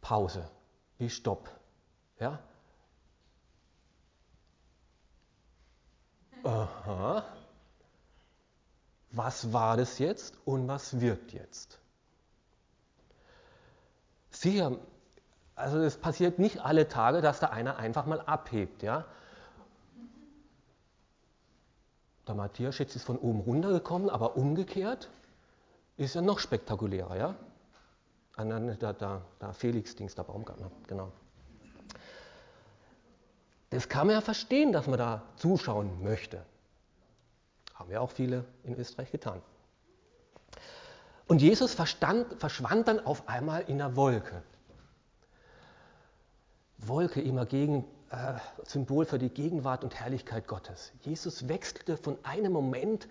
Pause, 0.00 0.48
wie 0.98 1.10
Stopp. 1.10 1.50
Ja? 2.20 2.38
Aha. 6.44 7.24
Was 9.10 9.52
war 9.52 9.76
das 9.76 9.98
jetzt 9.98 10.36
und 10.44 10.68
was 10.68 11.00
wird 11.00 11.32
jetzt? 11.32 11.80
Sicher, 14.44 14.76
also 15.54 15.78
es 15.78 15.96
passiert 15.96 16.38
nicht 16.38 16.60
alle 16.60 16.86
Tage, 16.86 17.22
dass 17.22 17.40
da 17.40 17.46
einer 17.46 17.78
einfach 17.78 18.04
mal 18.04 18.20
abhebt. 18.20 18.82
Ja? 18.82 19.06
Der 22.28 22.34
Matthias 22.34 22.76
jetzt 22.76 22.94
ist 22.94 23.04
von 23.04 23.16
oben 23.16 23.40
runtergekommen, 23.40 24.10
aber 24.10 24.36
umgekehrt 24.36 25.08
ist 25.96 26.14
ja 26.14 26.20
noch 26.20 26.40
spektakulärer. 26.40 27.16
Ja? 27.16 27.34
Da, 28.36 28.92
da, 28.92 29.22
da 29.38 29.52
Felix-Dings, 29.54 30.14
der 30.14 30.24
Baumgartner, 30.24 30.70
genau. 30.88 31.10
Das 33.70 33.88
kann 33.88 34.08
man 34.08 34.16
ja 34.16 34.20
verstehen, 34.20 34.72
dass 34.72 34.86
man 34.86 34.98
da 34.98 35.22
zuschauen 35.36 36.02
möchte. 36.02 36.44
Haben 37.72 37.90
ja 37.90 38.00
auch 38.00 38.10
viele 38.10 38.44
in 38.62 38.76
Österreich 38.76 39.10
getan. 39.10 39.40
Und 41.34 41.40
Jesus 41.40 41.74
verstand, 41.74 42.26
verschwand 42.38 42.86
dann 42.86 43.04
auf 43.04 43.28
einmal 43.28 43.62
in 43.62 43.78
der 43.78 43.96
Wolke. 43.96 44.40
Wolke 46.78 47.20
immer 47.20 47.44
gegen 47.44 47.84
äh, 48.10 48.34
Symbol 48.62 49.04
für 49.04 49.18
die 49.18 49.30
Gegenwart 49.30 49.82
und 49.82 49.96
Herrlichkeit 49.96 50.46
Gottes. 50.46 50.92
Jesus 51.00 51.48
wechselte 51.48 51.96
von 51.96 52.18
einem 52.22 52.52
Moment 52.52 53.08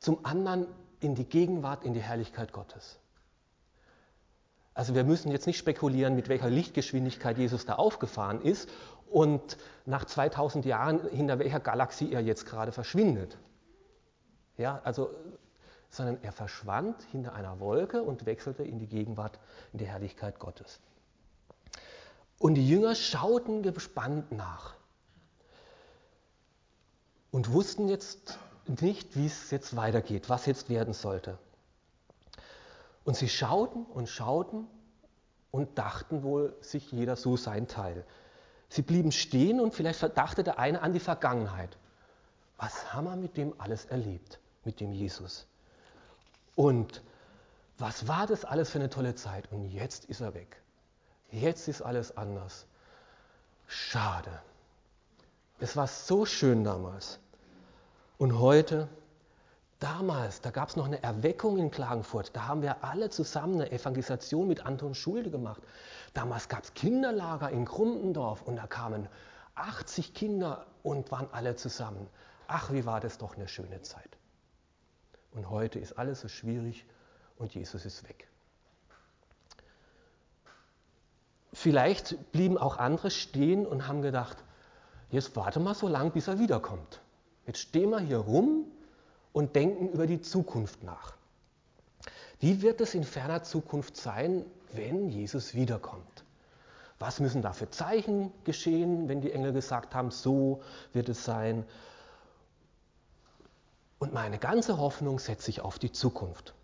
zum 0.00 0.22
anderen 0.26 0.66
in 1.00 1.14
die 1.14 1.24
Gegenwart, 1.24 1.82
in 1.86 1.94
die 1.94 2.02
Herrlichkeit 2.02 2.52
Gottes. 2.52 2.98
Also 4.74 4.94
wir 4.94 5.04
müssen 5.04 5.32
jetzt 5.32 5.46
nicht 5.46 5.56
spekulieren, 5.56 6.14
mit 6.14 6.28
welcher 6.28 6.50
Lichtgeschwindigkeit 6.50 7.38
Jesus 7.38 7.64
da 7.64 7.76
aufgefahren 7.76 8.42
ist 8.42 8.68
und 9.08 9.56
nach 9.86 10.04
2000 10.04 10.66
Jahren 10.66 11.08
hinter 11.08 11.38
welcher 11.38 11.60
Galaxie 11.60 12.12
er 12.12 12.20
jetzt 12.20 12.44
gerade 12.44 12.70
verschwindet. 12.70 13.38
Ja, 14.58 14.82
also, 14.84 15.08
sondern 15.90 16.22
er 16.22 16.32
verschwand 16.32 17.02
hinter 17.10 17.34
einer 17.34 17.60
Wolke 17.60 18.02
und 18.02 18.24
wechselte 18.24 18.62
in 18.62 18.78
die 18.78 18.86
Gegenwart, 18.86 19.38
in 19.72 19.80
die 19.80 19.86
Herrlichkeit 19.86 20.38
Gottes. 20.38 20.80
Und 22.38 22.54
die 22.54 22.66
Jünger 22.66 22.94
schauten 22.94 23.62
gespannt 23.62 24.32
nach 24.32 24.74
und 27.32 27.52
wussten 27.52 27.88
jetzt 27.88 28.38
nicht, 28.66 29.16
wie 29.16 29.26
es 29.26 29.50
jetzt 29.50 29.76
weitergeht, 29.76 30.28
was 30.28 30.46
jetzt 30.46 30.70
werden 30.70 30.94
sollte. 30.94 31.38
Und 33.04 33.16
sie 33.16 33.28
schauten 33.28 33.84
und 33.84 34.08
schauten 34.08 34.68
und 35.50 35.78
dachten 35.78 36.22
wohl 36.22 36.56
sich 36.60 36.92
jeder 36.92 37.16
so 37.16 37.36
sein 37.36 37.66
Teil. 37.66 38.04
Sie 38.68 38.82
blieben 38.82 39.10
stehen 39.10 39.60
und 39.60 39.74
vielleicht 39.74 40.02
dachte 40.16 40.44
der 40.44 40.60
eine 40.60 40.80
an 40.80 40.92
die 40.92 41.00
Vergangenheit. 41.00 41.76
Was 42.56 42.92
haben 42.92 43.04
wir 43.04 43.16
mit 43.16 43.36
dem 43.36 43.54
alles 43.58 43.86
erlebt, 43.86 44.38
mit 44.64 44.80
dem 44.80 44.92
Jesus? 44.92 45.49
Und 46.60 47.02
was 47.78 48.06
war 48.06 48.26
das 48.26 48.44
alles 48.44 48.68
für 48.68 48.78
eine 48.80 48.90
tolle 48.90 49.14
Zeit? 49.14 49.50
Und 49.50 49.64
jetzt 49.64 50.04
ist 50.04 50.20
er 50.20 50.34
weg. 50.34 50.60
Jetzt 51.30 51.68
ist 51.68 51.80
alles 51.80 52.14
anders. 52.18 52.66
Schade. 53.66 54.42
Es 55.58 55.74
war 55.74 55.86
so 55.86 56.26
schön 56.26 56.62
damals. 56.62 57.18
Und 58.18 58.38
heute, 58.38 58.90
damals, 59.78 60.42
da 60.42 60.50
gab 60.50 60.68
es 60.68 60.76
noch 60.76 60.84
eine 60.84 61.02
Erweckung 61.02 61.56
in 61.56 61.70
Klagenfurt. 61.70 62.36
Da 62.36 62.46
haben 62.46 62.60
wir 62.60 62.84
alle 62.84 63.08
zusammen 63.08 63.54
eine 63.54 63.72
Evangelisation 63.72 64.46
mit 64.46 64.66
Anton 64.66 64.94
Schulde 64.94 65.30
gemacht. 65.30 65.62
Damals 66.12 66.50
gab 66.50 66.64
es 66.64 66.74
Kinderlager 66.74 67.48
in 67.48 67.64
Krumpendorf 67.64 68.42
und 68.42 68.56
da 68.56 68.66
kamen 68.66 69.08
80 69.54 70.12
Kinder 70.12 70.66
und 70.82 71.10
waren 71.10 71.28
alle 71.32 71.56
zusammen. 71.56 72.06
Ach, 72.48 72.70
wie 72.70 72.84
war 72.84 73.00
das 73.00 73.16
doch 73.16 73.38
eine 73.38 73.48
schöne 73.48 73.80
Zeit. 73.80 74.19
Und 75.32 75.50
heute 75.50 75.78
ist 75.78 75.92
alles 75.98 76.20
so 76.20 76.28
schwierig 76.28 76.84
und 77.38 77.54
Jesus 77.54 77.84
ist 77.84 78.08
weg. 78.08 78.26
Vielleicht 81.52 82.32
blieben 82.32 82.58
auch 82.58 82.76
andere 82.76 83.10
stehen 83.10 83.66
und 83.66 83.88
haben 83.88 84.02
gedacht, 84.02 84.36
jetzt 85.10 85.34
warte 85.36 85.60
mal 85.60 85.74
so 85.74 85.88
lang, 85.88 86.12
bis 86.12 86.28
er 86.28 86.38
wiederkommt. 86.38 87.00
Jetzt 87.46 87.58
stehen 87.58 87.90
wir 87.90 88.00
hier 88.00 88.18
rum 88.18 88.66
und 89.32 89.56
denken 89.56 89.88
über 89.88 90.06
die 90.06 90.20
Zukunft 90.20 90.82
nach. 90.84 91.14
Wie 92.38 92.62
wird 92.62 92.80
es 92.80 92.94
in 92.94 93.04
ferner 93.04 93.42
Zukunft 93.42 93.96
sein, 93.96 94.44
wenn 94.72 95.08
Jesus 95.08 95.54
wiederkommt? 95.54 96.24
Was 96.98 97.18
müssen 97.20 97.42
da 97.42 97.52
für 97.52 97.70
Zeichen 97.70 98.32
geschehen, 98.44 99.08
wenn 99.08 99.20
die 99.20 99.32
Engel 99.32 99.52
gesagt 99.52 99.94
haben, 99.94 100.10
so 100.10 100.62
wird 100.92 101.08
es 101.08 101.24
sein? 101.24 101.64
Und 104.00 104.14
meine 104.14 104.38
ganze 104.38 104.78
Hoffnung 104.78 105.18
setze 105.18 105.50
ich 105.50 105.60
auf 105.60 105.78
die 105.78 105.92
Zukunft. 105.92 106.54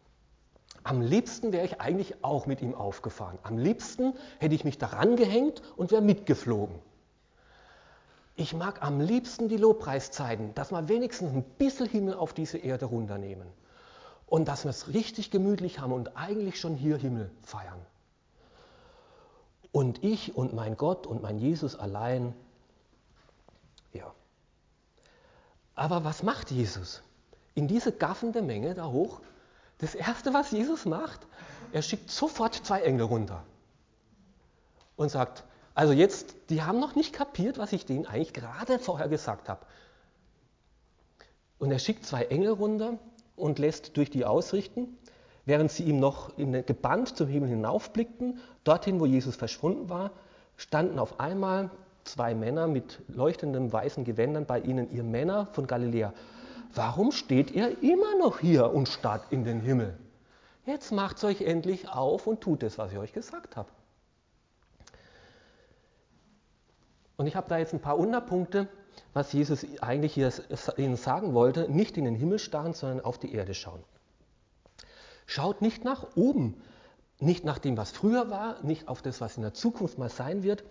Am 0.83 1.03
liebsten 1.03 1.53
wäre 1.53 1.67
ich 1.67 1.83
eigentlich 1.83 2.25
auch 2.25 2.47
mit 2.47 2.63
ihm 2.63 2.75
aufgefahren. 2.75 3.39
Am 3.43 3.59
liebsten 3.59 4.15
hätte 4.39 4.55
ich 4.55 4.65
mich 4.65 4.79
daran 4.79 5.17
gehängt 5.17 5.63
und 5.77 5.91
wäre 5.91 6.01
mitgeflogen. 6.01 6.79
Ich 8.37 8.55
mag 8.55 8.83
am 8.83 9.01
liebsten 9.01 9.49
die 9.49 9.59
Lobpreiszeiten, 9.59 10.55
dass 10.55 10.71
wir 10.71 10.89
wenigstens 10.89 11.35
ein 11.35 11.43
bisschen 11.43 11.87
Himmel 11.87 12.15
auf 12.15 12.33
diese 12.33 12.57
Erde 12.57 12.87
runternehmen. 12.87 13.49
Und 14.25 14.49
dass 14.49 14.65
wir 14.65 14.71
es 14.71 14.95
richtig 14.95 15.31
gemütlich 15.31 15.79
haben 15.79 15.93
und 15.93 16.17
eigentlich 16.17 16.59
schon 16.59 16.75
hier 16.75 16.97
Himmel 16.97 17.31
feiern. 17.43 17.85
Und 19.73 20.03
ich 20.03 20.35
und 20.35 20.55
mein 20.55 20.79
Gott 20.79 21.07
und 21.07 21.21
mein 21.21 21.39
Jesus 21.39 21.77
allein, 21.77 22.35
ja. 23.93 24.11
Aber 25.75 26.03
was 26.03 26.23
macht 26.23 26.51
Jesus? 26.51 27.03
In 27.57 27.67
diese 27.69 27.91
gaffende 27.91 28.43
Menge 28.43 28.75
da 28.75 28.87
hoch 28.87 29.23
das 29.79 29.95
Erste, 29.95 30.35
was 30.35 30.51
Jesus 30.51 30.85
macht, 30.85 31.27
er 31.73 31.83
schickt 31.83 32.11
sofort 32.11 32.55
zwei 32.55 32.83
Engel 32.83 33.07
runter 33.07 33.43
und 34.97 35.11
sagt, 35.11 35.43
also 35.75 35.93
jetzt, 35.93 36.37
die 36.51 36.63
haben 36.63 36.79
noch 36.79 36.95
nicht 36.95 37.15
kapiert, 37.15 37.59
was 37.59 37.73
ich 37.73 37.87
denen 37.87 38.07
eigentlich 38.07 38.35
gerade 38.35 38.79
vorher 38.79 39.09
gesagt 39.09 39.49
habe. 39.49 39.65
Und 41.59 41.73
er 41.73 41.79
schickt 41.79 42.05
zwei 42.05 42.25
Engel 42.27 42.51
runter 42.53 42.99
und 43.37 43.59
lässt 43.59 43.97
durch 43.97 44.11
die 44.11 44.27
ausrichten, 44.27 44.97
während 45.47 45.73
sie 45.73 45.85
ihm 45.85 45.99
noch 45.99 46.37
in, 46.37 46.53
gebannt 46.67 47.17
zum 47.17 47.29
Himmel 47.29 47.49
hinaufblickten, 47.49 48.39
dorthin, 48.65 49.01
wo 49.01 49.07
Jesus 49.07 49.35
verschwunden 49.35 49.89
war, 49.89 50.11
standen 50.59 50.99
auf 50.99 51.21
einmal 51.21 51.71
zwei 52.05 52.35
Männer 52.35 52.67
mit 52.67 53.01
leuchtenden 53.09 53.73
weißen 53.73 54.05
Gewändern 54.05 54.45
bei 54.45 54.61
ihnen, 54.61 54.91
ihr 54.91 55.05
Männer 55.05 55.49
von 55.53 55.67
Galiläa 55.67 56.13
warum 56.77 57.11
steht 57.11 57.51
ihr 57.51 57.83
immer 57.83 58.17
noch 58.19 58.39
hier 58.39 58.73
und 58.73 58.89
starrt 58.89 59.33
in 59.33 59.45
den 59.45 59.61
Himmel? 59.61 59.99
Jetzt 60.65 60.93
macht 60.93 61.23
euch 61.25 61.41
endlich 61.43 61.89
auf 61.89 62.27
und 62.27 62.41
tut 62.41 62.63
es, 62.63 62.79
was 62.79 62.93
ich 62.93 62.99
euch 62.99 63.13
gesagt 63.13 63.57
habe. 63.57 63.69
Und 67.17 67.27
ich 67.27 67.37
habe 67.37 67.49
da 67.49 67.57
jetzt 67.57 67.73
ein 67.73 67.81
paar 67.81 67.99
Unterpunkte, 67.99 68.69
was 69.15 69.33
Jesus 69.33 69.65
eigentlich 69.81 70.15
hier 70.15 70.33
Ihnen 70.77 70.97
sagen 70.97 71.33
wollte. 71.35 71.71
Nicht 71.71 71.97
in 71.97 72.05
den 72.05 72.15
Himmel 72.15 72.39
starren, 72.39 72.75
sondern 72.75 73.01
auf 73.01 73.19
die 73.19 73.33
Erde 73.33 73.55
schauen. 73.55 73.83
Schaut 75.25 75.63
nicht 75.63 75.85
nach 75.85 76.15
oben, 76.15 76.61
nicht 77.19 77.45
nach 77.45 77.59
dem, 77.59 77.77
was 77.77 77.91
früher 77.91 78.31
war, 78.31 78.63
nicht 78.63 78.89
auf 78.89 79.03
das, 79.03 79.21
was 79.21 79.37
in 79.37 79.43
der 79.43 79.55
Zukunft 79.55 79.99
mal 79.99 80.11
sein 80.11 80.43
wird, 80.43 80.65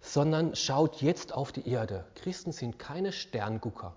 sondern 0.00 0.54
schaut 0.54 1.02
jetzt 1.02 1.34
auf 1.34 1.50
die 1.50 1.68
Erde. 1.68 2.06
Christen 2.14 2.52
sind 2.52 2.78
keine 2.78 3.12
Sterngucker 3.12 3.96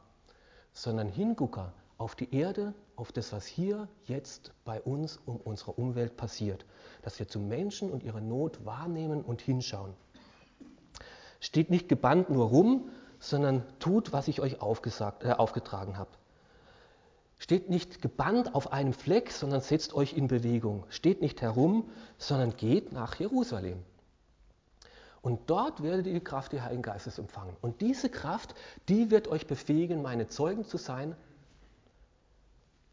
sondern 0.73 1.07
Hingucker 1.07 1.71
auf 1.97 2.15
die 2.15 2.35
Erde, 2.35 2.73
auf 2.95 3.11
das, 3.11 3.31
was 3.31 3.45
hier 3.45 3.87
jetzt 4.05 4.51
bei 4.65 4.81
uns 4.81 5.19
um 5.25 5.37
unsere 5.37 5.71
Umwelt 5.71 6.17
passiert. 6.17 6.65
Dass 7.01 7.17
wir 7.19 7.27
zu 7.27 7.39
Menschen 7.39 7.89
und 7.89 8.03
ihre 8.03 8.21
Not 8.21 8.65
wahrnehmen 8.65 9.21
und 9.21 9.41
hinschauen. 9.41 9.93
Steht 11.39 11.69
nicht 11.69 11.89
gebannt 11.89 12.29
nur 12.29 12.47
rum, 12.47 12.89
sondern 13.19 13.63
tut, 13.79 14.11
was 14.11 14.27
ich 14.27 14.41
euch 14.41 14.61
aufgesagt, 14.61 15.23
äh, 15.23 15.31
aufgetragen 15.31 15.97
habe. 15.97 16.11
Steht 17.37 17.69
nicht 17.69 18.01
gebannt 18.01 18.55
auf 18.55 18.71
einem 18.71 18.93
Fleck, 18.93 19.31
sondern 19.31 19.61
setzt 19.61 19.93
euch 19.93 20.13
in 20.13 20.27
Bewegung. 20.27 20.85
Steht 20.89 21.21
nicht 21.21 21.41
herum, 21.41 21.89
sondern 22.17 22.55
geht 22.55 22.93
nach 22.93 23.19
Jerusalem. 23.19 23.83
Und 25.23 25.49
dort 25.49 25.81
werdet 25.81 26.05
ihr 26.05 26.13
die 26.13 26.23
Kraft 26.23 26.51
des 26.51 26.61
Heiligen 26.61 26.81
Geistes 26.81 27.17
empfangen. 27.17 27.55
Und 27.61 27.79
diese 27.79 28.09
Kraft, 28.09 28.53
die 28.89 29.09
wird 29.09 29.29
euch 29.29 29.47
befähigen, 29.47 30.01
meine 30.01 30.27
Zeugen 30.27 30.65
zu 30.65 30.77
sein. 30.77 31.15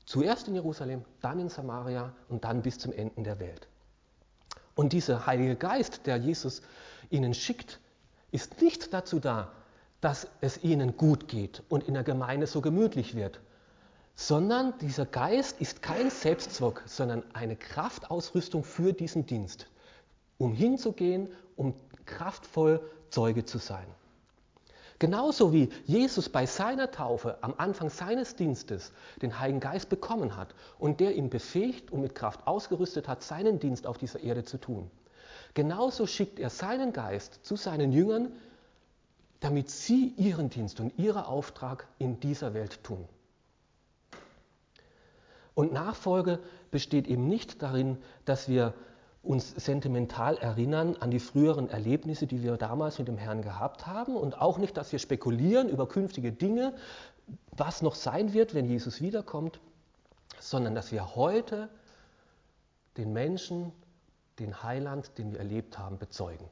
Zuerst 0.07 0.47
in 0.47 0.55
Jerusalem, 0.55 1.05
dann 1.21 1.41
in 1.41 1.49
Samaria 1.49 2.15
und 2.29 2.45
dann 2.45 2.63
bis 2.63 2.79
zum 2.79 2.93
Ende 2.93 3.21
der 3.25 3.41
Welt. 3.41 3.67
Und 4.77 4.93
dieser 4.93 5.27
Heilige 5.27 5.57
Geist, 5.57 6.07
der 6.07 6.19
Jesus 6.19 6.63
ihnen 7.11 7.35
schickt, 7.35 7.81
ist 8.31 8.63
nicht 8.63 8.95
dazu 8.95 9.19
da, 9.19 9.51
dass 10.01 10.29
es 10.41 10.63
ihnen 10.63 10.97
gut 10.97 11.27
geht 11.27 11.65
und 11.69 11.83
in 11.89 11.95
der 11.95 12.05
Gemeinde 12.05 12.47
so 12.47 12.61
gemütlich 12.61 13.17
wird, 13.17 13.41
sondern 14.15 14.79
dieser 14.79 15.05
Geist 15.05 15.61
ist 15.61 15.83
kein 15.83 16.11
Selbstzweck, 16.11 16.83
sondern 16.87 17.25
eine 17.33 17.57
Kraftausrüstung 17.57 18.63
für 18.63 18.93
diesen 18.93 19.27
Dienst, 19.27 19.67
um 20.39 20.53
hinzugehen, 20.53 21.29
um 21.57 21.75
kraftvoll 22.11 22.81
Zeuge 23.11 23.45
zu 23.45 23.59
sein. 23.59 23.87
Genauso 24.99 25.55
wie 25.55 25.71
Jesus 25.87 26.29
bei 26.29 26.45
seiner 26.45 26.91
Taufe 26.91 27.39
am 27.41 27.55
Anfang 27.57 27.89
seines 27.89 28.37
Dienstes 28.37 28.93
den 29.23 29.41
Heiligen 29.41 29.61
Geist 29.61 29.89
bekommen 29.89 30.37
hat 30.37 30.55
und 30.79 31.01
der 31.01 31.17
ihn 31.17 31.31
befähigt 31.31 31.91
und 31.91 32.03
mit 32.03 32.15
Kraft 32.15 32.47
ausgerüstet 32.47 33.09
hat, 33.09 33.23
seinen 33.23 33.59
Dienst 33.59 33.87
auf 33.87 33.97
dieser 33.97 34.21
Erde 34.21 34.45
zu 34.45 34.59
tun. 34.59 34.91
Genauso 35.55 36.07
schickt 36.07 36.39
er 36.39 36.51
seinen 36.51 36.93
Geist 36.93 37.41
zu 37.47 37.57
seinen 37.57 37.93
Jüngern, 37.93 38.33
damit 39.41 39.71
sie 39.71 40.13
ihren 40.19 40.51
Dienst 40.51 40.81
und 40.81 40.99
ihren 40.99 41.25
Auftrag 41.25 41.87
in 41.99 42.21
dieser 42.21 42.53
Welt 42.53 42.85
tun. 42.85 43.09
Und 45.55 45.73
Nachfolge 45.73 46.41
besteht 46.71 47.09
eben 47.09 47.27
nicht 47.27 47.63
darin, 47.63 47.97
dass 48.27 48.49
wir 48.49 48.75
uns 49.23 49.51
sentimental 49.51 50.39
erinnern 50.39 50.97
an 51.01 51.11
die 51.11 51.21
früheren 51.21 51.69
Erlebnisse, 51.69 52.27
die 52.27 52.43
wir 52.43 52.57
damals 52.57 52.99
mit 52.99 53.09
dem 53.09 53.19
Herrn 53.19 53.43
gehabt 53.43 53.87
haben 53.87 54.17
und 54.17 54.41
auch 54.41 54.57
nicht, 54.59 54.77
dass 54.77 54.93
wir 54.93 54.99
spekulieren 54.99 55.69
über 55.69 55.87
künftige 55.87 56.33
Dinge, 56.33 56.75
was 57.53 57.83
noch 57.83 57.95
sein 57.95 58.33
wird, 58.33 58.55
wenn 58.55 58.67
Jesus 58.67 59.01
wiederkommt, 59.01 59.61
sondern 60.39 60.75
dass 60.75 60.91
wir 60.91 61.15
heute 61.17 61.69
den 62.97 63.13
Menschen, 63.13 63.73
den 64.39 64.63
Heiland, 64.63 65.19
den 65.19 65.33
wir 65.33 65.39
erlebt 65.39 65.79
haben, 65.79 65.99
bezeugen. 65.99 66.47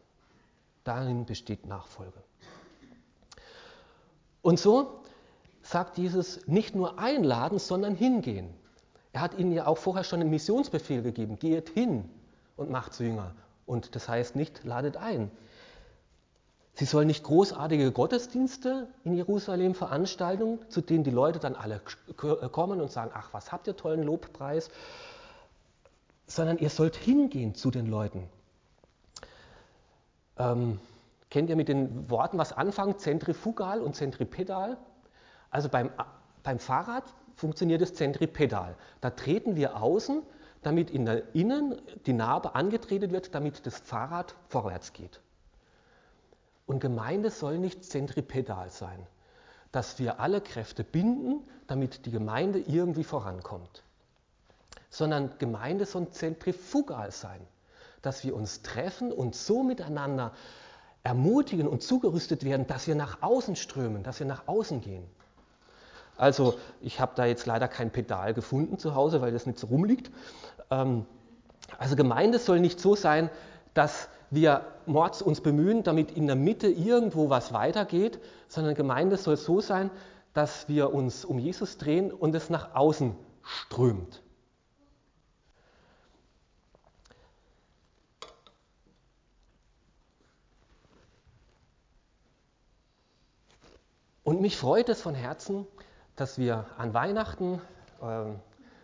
Darin 0.85 1.25
besteht 1.25 1.67
Nachfolge. 1.67 2.23
Und 4.43 4.59
so 4.61 5.01
sagt 5.63 5.99
Jesus 5.99 6.47
nicht 6.47 6.75
nur 6.75 6.99
einladen, 6.99 7.59
sondern 7.59 7.95
hingehen. 7.95 8.55
Er 9.13 9.23
hat 9.23 9.39
ihnen 9.39 9.53
ja 9.53 9.67
auch 9.67 9.79
vorher 9.79 10.05
schon 10.05 10.21
einen 10.21 10.31
Missionsbefehl 10.31 11.03
gegeben, 11.03 11.39
geht 11.39 11.71
hin 11.71 12.11
und 12.59 12.71
macht 12.71 12.93
zu 12.93 13.05
Jünger. 13.05 13.33
Und 13.65 13.95
das 13.95 14.09
heißt 14.09 14.37
nicht, 14.37 14.65
ladet 14.65 14.99
ein. 14.99 15.31
Sie 16.75 16.85
sollen 16.85 17.09
nicht 17.09 17.25
großartige 17.25 17.91
Gottesdienste 17.91 18.87
in 19.05 19.15
Jerusalem 19.15 19.75
veranstalten, 19.75 20.59
zu 20.69 20.81
denen 20.81 21.03
die 21.03 21.11
Leute 21.11 21.39
dann 21.39 21.57
alle 21.57 21.81
kommen 22.17 22.81
und 22.81 22.93
sagen, 22.93 23.11
ach, 23.15 23.31
was 23.33 23.51
habt 23.51 23.67
ihr 23.67 23.77
tollen 23.77 24.03
Lobpreis, 24.03 24.71
sondern 26.27 26.59
ihr 26.59 26.71
sollt 26.71 26.95
hingehen 26.95 27.55
zu 27.55 27.71
den 27.71 27.87
Leuten. 27.87 28.29
Ähm, 30.39 30.79
kennt 31.31 31.51
ihr 31.51 31.57
mit 31.57 31.69
den 31.69 32.09
Worten 32.11 32.39
was 32.39 32.53
anfangen? 32.53 32.99
Zentrifugal 32.99 33.81
und 33.81 33.97
Zentripedal? 33.97 34.77
Also 35.51 35.69
beim, 35.69 35.91
beim 36.43 36.59
Fahrrad 36.59 37.05
funktioniert 37.35 37.83
das 37.83 37.95
Zentripedal. 37.95 38.77
Da 39.01 39.11
treten 39.11 39.57
wir 39.57 39.83
außen 39.83 40.23
damit 40.63 40.91
in 40.91 41.05
der 41.05 41.35
innen 41.35 41.81
die 42.07 42.13
Narbe 42.13 42.55
angetreten 42.55 43.11
wird, 43.11 43.35
damit 43.35 43.67
das 43.67 43.79
Fahrrad 43.79 44.35
vorwärts 44.49 44.93
geht. 44.93 45.21
Und 46.67 46.81
Gemeinde 46.81 47.31
soll 47.31 47.59
nicht 47.59 47.85
zentripedal 47.85 48.71
sein, 48.71 49.07
dass 49.73 49.99
wir 49.99 50.21
alle 50.21 50.41
Kräfte 50.41 50.85
binden, 50.85 51.43
damit 51.67 52.07
die 52.07 52.11
Gemeinde 52.11 52.59
irgendwie 52.59 53.05
vorankommt, 53.05 53.83
sondern 54.91 55.39
Gemeinde 55.39 55.87
soll 55.87 56.11
zentrifugal 56.11 57.11
sein, 57.11 57.41
dass 58.03 58.25
wir 58.25 58.35
uns 58.35 58.63
treffen 58.63 59.13
und 59.13 59.35
so 59.35 59.63
miteinander 59.63 60.33
ermutigen 61.03 61.69
und 61.69 61.83
zugerüstet 61.83 62.45
werden, 62.45 62.67
dass 62.67 62.87
wir 62.87 62.95
nach 62.95 63.23
außen 63.23 63.57
strömen, 63.57 64.03
dass 64.03 64.19
wir 64.19 64.27
nach 64.27 64.47
außen 64.47 64.81
gehen. 64.81 65.07
Also 66.19 66.59
ich 66.81 67.01
habe 67.01 67.13
da 67.15 67.25
jetzt 67.25 67.47
leider 67.47 67.69
kein 67.69 67.91
Pedal 67.91 68.35
gefunden 68.35 68.79
zu 68.79 68.95
Hause, 68.95 69.23
weil 69.23 69.33
das 69.33 69.47
nicht 69.47 69.59
so 69.59 69.69
rumliegt. 69.69 70.11
Ähm, 70.71 71.07
also 71.79 71.97
Gemeinde 71.97 72.39
soll 72.39 72.61
nicht 72.61 72.81
so 72.81 72.95
sein, 72.97 73.31
dass 73.73 74.09
wir 74.31 74.67
Mords 74.85 75.23
uns 75.23 75.41
bemühen, 75.41 75.85
damit 75.85 76.11
in 76.11 76.27
der 76.27 76.37
Mitte 76.37 76.67
irgendwo 76.67 77.31
was 77.31 77.53
weitergeht, 77.53 78.19
sondern 78.49 78.75
Gemeinde 78.75 79.17
soll 79.17 79.37
so 79.37 79.61
sein, 79.61 79.91
dass 80.35 80.69
wir 80.69 80.93
uns 80.93 81.25
um 81.25 81.39
Jesus 81.39 81.79
drehen 81.79 82.13
und 82.13 82.35
es 82.35 82.51
nach 82.51 82.75
außen 82.75 83.15
strömt. 83.43 84.23
Und 94.25 94.43
mich 94.43 94.59
freut 94.59 94.91
es 94.91 95.01
von 95.01 95.15
Herzen, 95.15 95.67
dass 96.19 96.37
wir 96.37 96.67
an 96.77 96.95
Weihnachten 96.95 97.61
äh, 98.03 98.25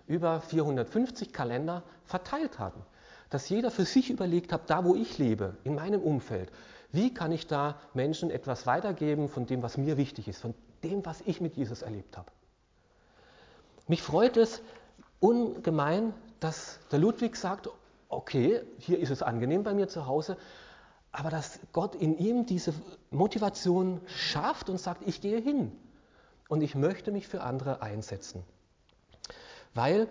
über 0.06 0.40
450 0.40 1.32
Kalender 1.32 1.82
verteilt 2.04 2.58
haben. 2.58 2.80
Dass 3.28 3.48
jeder 3.48 3.70
für 3.70 3.84
sich 3.84 4.10
überlegt 4.10 4.52
hat, 4.52 4.70
da 4.70 4.84
wo 4.84 4.94
ich 4.94 5.18
lebe, 5.18 5.56
in 5.64 5.74
meinem 5.74 6.00
Umfeld, 6.00 6.50
wie 6.92 7.12
kann 7.12 7.32
ich 7.32 7.48
da 7.48 7.76
Menschen 7.92 8.30
etwas 8.30 8.66
weitergeben 8.66 9.28
von 9.28 9.46
dem, 9.46 9.62
was 9.62 9.76
mir 9.76 9.96
wichtig 9.96 10.28
ist, 10.28 10.40
von 10.40 10.54
dem, 10.84 11.04
was 11.04 11.22
ich 11.22 11.40
mit 11.40 11.56
Jesus 11.56 11.82
erlebt 11.82 12.16
habe. 12.16 12.30
Mich 13.88 14.02
freut 14.02 14.36
es 14.36 14.62
ungemein, 15.18 16.14
dass 16.38 16.78
der 16.92 17.00
Ludwig 17.00 17.36
sagt, 17.36 17.68
okay, 18.08 18.62
hier 18.78 19.00
ist 19.00 19.10
es 19.10 19.22
angenehm 19.22 19.64
bei 19.64 19.74
mir 19.74 19.88
zu 19.88 20.06
Hause, 20.06 20.36
aber 21.10 21.30
dass 21.30 21.58
Gott 21.72 21.96
in 21.96 22.16
ihm 22.16 22.46
diese 22.46 22.72
Motivation 23.10 24.00
schafft 24.06 24.68
und 24.68 24.78
sagt, 24.78 25.02
ich 25.08 25.20
gehe 25.20 25.40
hin 25.40 25.72
und 26.48 26.62
ich 26.62 26.74
möchte 26.74 27.12
mich 27.12 27.28
für 27.28 27.42
andere 27.42 27.82
einsetzen. 27.82 28.44
Weil 29.74 30.08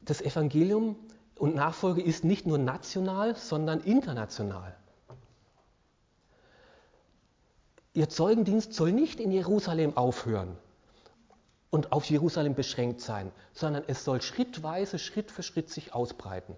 das 0.00 0.20
Evangelium 0.20 0.96
und 1.36 1.54
Nachfolge 1.54 2.02
ist 2.02 2.24
nicht 2.24 2.46
nur 2.46 2.58
national, 2.58 3.34
sondern 3.36 3.80
international. 3.80 4.76
Ihr 7.94 8.08
Zeugendienst 8.08 8.74
soll 8.74 8.92
nicht 8.92 9.20
in 9.20 9.32
Jerusalem 9.32 9.96
aufhören 9.96 10.56
und 11.70 11.92
auf 11.92 12.04
Jerusalem 12.04 12.54
beschränkt 12.54 13.00
sein, 13.00 13.32
sondern 13.52 13.84
es 13.86 14.04
soll 14.04 14.20
schrittweise, 14.20 14.98
Schritt 14.98 15.30
für 15.30 15.42
Schritt 15.42 15.70
sich 15.70 15.94
ausbreiten. 15.94 16.56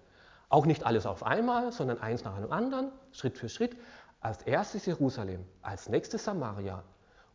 Auch 0.49 0.65
nicht 0.65 0.85
alles 0.85 1.05
auf 1.05 1.23
einmal, 1.23 1.71
sondern 1.71 1.99
eins 1.99 2.23
nach 2.23 2.37
dem 2.37 2.51
anderen, 2.51 2.91
Schritt 3.11 3.37
für 3.37 3.49
Schritt. 3.49 3.77
Als 4.19 4.41
erstes 4.43 4.85
Jerusalem, 4.85 5.45
als 5.61 5.87
nächstes 5.87 6.25
Samaria 6.25 6.83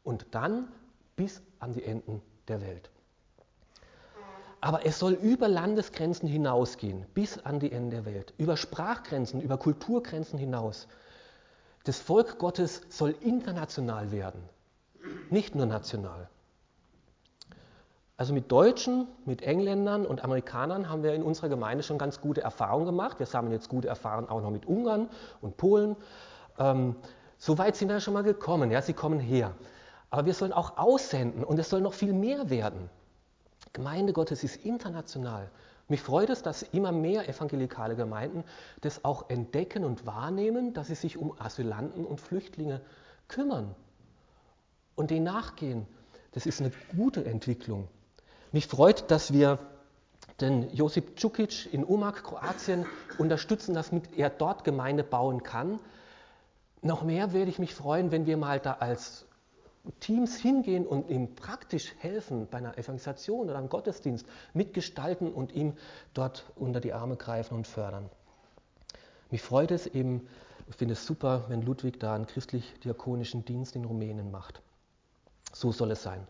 und 0.03 0.27
dann 0.33 0.69
bis 1.17 1.43
an 1.59 1.73
die 1.73 1.85
Enden 1.85 2.23
der 2.49 2.61
Welt. 2.61 2.91
Aber 4.61 4.87
es 4.87 4.99
soll 4.99 5.13
über 5.13 5.47
Landesgrenzen 5.47 6.27
hinausgehen, 6.27 7.05
bis 7.13 7.39
an 7.39 7.61
die 7.61 7.71
Enden 7.71 7.91
der 7.91 8.07
Welt, 8.07 8.33
über 8.39 8.57
Sprachgrenzen, 8.57 9.43
über 9.43 9.59
Kulturgrenzen 9.59 10.39
hinaus. 10.39 10.89
Das 11.85 12.01
Volk 12.01 12.39
Gottes 12.39 12.81
soll 12.89 13.15
international 13.21 14.11
werden, 14.11 14.41
nicht 15.29 15.55
nur 15.55 15.67
national. 15.67 16.31
Also 18.17 18.33
mit 18.33 18.51
Deutschen, 18.53 19.09
mit 19.25 19.43
Engländern 19.43 20.07
und 20.07 20.23
Amerikanern 20.23 20.89
haben 20.89 21.03
wir 21.03 21.15
in 21.15 21.23
unserer 21.23 21.49
Gemeinde 21.49 21.83
schon 21.83 21.99
ganz 21.99 22.21
gute 22.21 22.43
Erfahrungen 22.43 22.87
gemacht. 22.87 23.19
Wir 23.19 23.27
sammeln 23.27 23.53
jetzt 23.53 23.69
gute 23.69 23.89
Erfahrungen 23.89 24.29
auch 24.29 24.41
noch 24.41 24.51
mit 24.51 24.67
Ungarn 24.67 25.11
und 25.41 25.57
Polen. 25.57 25.97
Ähm, 26.59 26.95
so 27.39 27.59
weit 27.59 27.75
sind 27.75 27.89
wir 27.89 27.99
schon 27.99 28.15
mal 28.15 28.23
gekommen. 28.23 28.71
Ja, 28.71 28.81
sie 28.83 28.93
kommen 28.93 29.19
her. 29.19 29.53
Aber 30.15 30.27
wir 30.27 30.35
sollen 30.35 30.53
auch 30.53 30.79
aussenden 30.79 31.43
und 31.43 31.59
es 31.59 31.69
soll 31.69 31.81
noch 31.81 31.93
viel 31.93 32.13
mehr 32.13 32.49
werden. 32.49 32.89
Gemeinde 33.73 34.13
Gottes 34.13 34.45
ist 34.45 34.65
international. 34.65 35.51
Mich 35.89 36.03
freut 36.03 36.31
es, 36.31 36.41
dass 36.41 36.63
immer 36.63 36.93
mehr 36.93 37.29
evangelikale 37.29 37.97
Gemeinden 37.97 38.45
das 38.81 39.05
auch 39.05 39.29
entdecken 39.29 39.83
und 39.83 40.07
wahrnehmen, 40.07 40.73
dass 40.73 40.87
sie 40.87 40.95
sich 40.95 41.17
um 41.17 41.35
Asylanten 41.41 42.05
und 42.05 42.21
Flüchtlinge 42.21 42.81
kümmern 43.27 43.75
und 44.95 45.11
denen 45.11 45.25
nachgehen. 45.25 45.85
Das 46.31 46.47
ist 46.47 46.61
eine 46.61 46.71
gute 46.97 47.25
Entwicklung. 47.25 47.89
Mich 48.53 48.69
freut, 48.69 49.11
dass 49.11 49.33
wir 49.33 49.59
den 50.41 50.73
Josip 50.73 51.17
Čukic 51.17 51.75
in 51.75 51.83
Umag, 51.83 52.23
Kroatien, 52.23 52.87
unterstützen, 53.19 53.75
damit 53.75 54.17
er 54.17 54.31
dort 54.31 54.63
Gemeinde 54.63 55.03
bauen 55.03 55.43
kann. 55.43 55.81
Noch 56.83 57.03
mehr 57.03 57.33
würde 57.33 57.51
ich 57.51 57.59
mich 57.59 57.75
freuen, 57.75 58.13
wenn 58.13 58.27
wir 58.27 58.37
mal 58.37 58.61
da 58.61 58.75
als 58.75 59.27
Teams 60.01 60.37
hingehen 60.37 60.87
und 60.87 61.11
ihm 61.11 61.35
praktisch 61.35 61.93
helfen 61.99 62.47
bei 62.51 62.59
einer 62.59 62.79
Evangelisation 62.79 63.49
oder 63.49 63.59
einem 63.59 63.69
Gottesdienst, 63.69 64.27
mitgestalten 64.55 65.33
und 65.33 65.53
ihm 65.53 65.75
dort 66.15 66.51
unter 66.57 66.81
die 66.81 66.93
Arme 66.93 67.17
greifen 67.17 67.55
und 67.55 67.67
fördern. 67.67 68.09
Mich 69.31 69.43
freut 69.43 69.71
es 69.71 69.87
eben, 69.87 70.27
ich 70.69 70.77
finde 70.77 70.95
es 70.95 71.05
super, 71.05 71.45
wenn 71.49 71.63
Ludwig 71.63 72.01
da 72.01 72.15
einen 72.15 72.27
christlich-diakonischen 72.27 73.45
Dienst 73.45 73.77
in 73.77 73.85
Rumänien 73.85 74.31
macht. 74.31 74.63
So 75.53 75.71
soll 75.71 75.91
es 75.91 76.03
sein. 76.03 76.27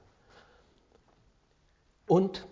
Und 2.07 2.47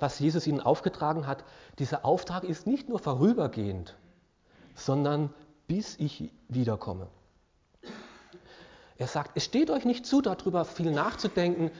was 0.00 0.18
Jesus 0.18 0.46
ihnen 0.46 0.60
aufgetragen 0.60 1.26
hat, 1.26 1.44
dieser 1.78 2.04
Auftrag 2.04 2.44
ist 2.44 2.66
nicht 2.66 2.88
nur 2.88 2.98
vorübergehend, 2.98 3.96
sondern 4.74 5.32
bis 5.66 5.96
ich 5.98 6.32
wiederkomme. 6.48 7.08
Er 8.98 9.06
sagt, 9.06 9.32
es 9.34 9.44
steht 9.44 9.70
euch 9.70 9.84
nicht 9.84 10.06
zu, 10.06 10.22
darüber 10.22 10.64
viel 10.64 10.90
nachzudenken, 10.90 11.70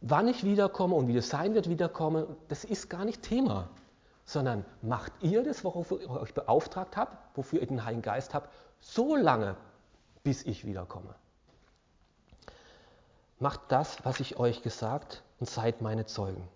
wann 0.00 0.28
ich 0.28 0.44
wiederkomme 0.44 0.94
und 0.94 1.08
wie 1.08 1.16
es 1.16 1.28
sein 1.28 1.54
wird, 1.54 1.68
wiederkomme. 1.68 2.36
Das 2.48 2.64
ist 2.64 2.88
gar 2.88 3.04
nicht 3.04 3.22
Thema, 3.22 3.68
sondern 4.24 4.64
macht 4.80 5.12
ihr 5.20 5.42
das, 5.42 5.64
worauf 5.64 5.90
ich 5.92 6.08
euch 6.08 6.34
beauftragt 6.34 6.96
habe, 6.96 7.16
wofür 7.34 7.60
ihr 7.60 7.66
den 7.66 7.84
Heiligen 7.84 8.02
Geist 8.02 8.34
habt, 8.34 8.48
so 8.80 9.16
lange, 9.16 9.56
bis 10.22 10.44
ich 10.44 10.64
wiederkomme. 10.64 11.14
Macht 13.38 13.60
das, 13.68 14.04
was 14.04 14.20
ich 14.20 14.36
euch 14.36 14.62
gesagt 14.62 15.24
und 15.40 15.50
seid 15.50 15.82
meine 15.82 16.06
Zeugen. 16.06 16.46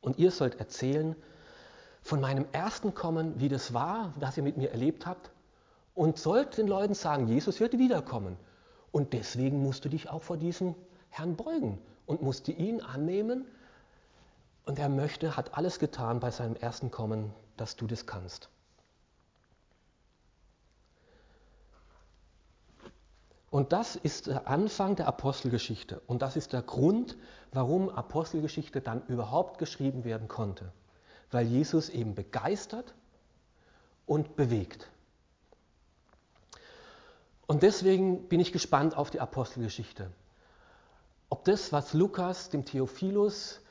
Und 0.00 0.18
ihr 0.18 0.30
sollt 0.30 0.60
erzählen 0.60 1.16
von 2.02 2.20
meinem 2.20 2.46
ersten 2.52 2.94
Kommen, 2.94 3.40
wie 3.40 3.48
das 3.48 3.74
war, 3.74 4.12
was 4.20 4.36
ihr 4.36 4.44
mit 4.44 4.56
mir 4.56 4.70
erlebt 4.70 5.04
habt. 5.04 5.30
Und 5.98 6.16
sollt 6.16 6.56
den 6.56 6.68
Leuten 6.68 6.94
sagen, 6.94 7.26
Jesus 7.26 7.58
wird 7.58 7.76
wiederkommen. 7.76 8.36
Und 8.92 9.14
deswegen 9.14 9.60
musst 9.64 9.84
du 9.84 9.88
dich 9.88 10.08
auch 10.08 10.22
vor 10.22 10.36
diesem 10.36 10.76
Herrn 11.10 11.34
beugen 11.34 11.82
und 12.06 12.22
musst 12.22 12.46
ihn 12.46 12.80
annehmen. 12.80 13.48
Und 14.64 14.78
er 14.78 14.90
möchte, 14.90 15.36
hat 15.36 15.58
alles 15.58 15.80
getan 15.80 16.20
bei 16.20 16.30
seinem 16.30 16.54
ersten 16.54 16.92
Kommen, 16.92 17.34
dass 17.56 17.74
du 17.74 17.88
das 17.88 18.06
kannst. 18.06 18.48
Und 23.50 23.72
das 23.72 23.96
ist 23.96 24.28
der 24.28 24.46
Anfang 24.46 24.94
der 24.94 25.08
Apostelgeschichte. 25.08 26.00
Und 26.06 26.22
das 26.22 26.36
ist 26.36 26.52
der 26.52 26.62
Grund, 26.62 27.16
warum 27.50 27.88
Apostelgeschichte 27.88 28.80
dann 28.80 29.04
überhaupt 29.08 29.58
geschrieben 29.58 30.04
werden 30.04 30.28
konnte. 30.28 30.70
Weil 31.32 31.48
Jesus 31.48 31.88
eben 31.88 32.14
begeistert 32.14 32.94
und 34.06 34.36
bewegt. 34.36 34.88
Und 37.48 37.62
deswegen 37.62 38.28
bin 38.28 38.40
ich 38.40 38.52
gespannt 38.52 38.94
auf 38.94 39.10
die 39.10 39.20
Apostelgeschichte. 39.20 40.10
Ob 41.30 41.44
das, 41.46 41.72
was 41.72 41.94
Lukas 41.94 42.50
dem 42.50 42.66
Theophilus 42.66 43.62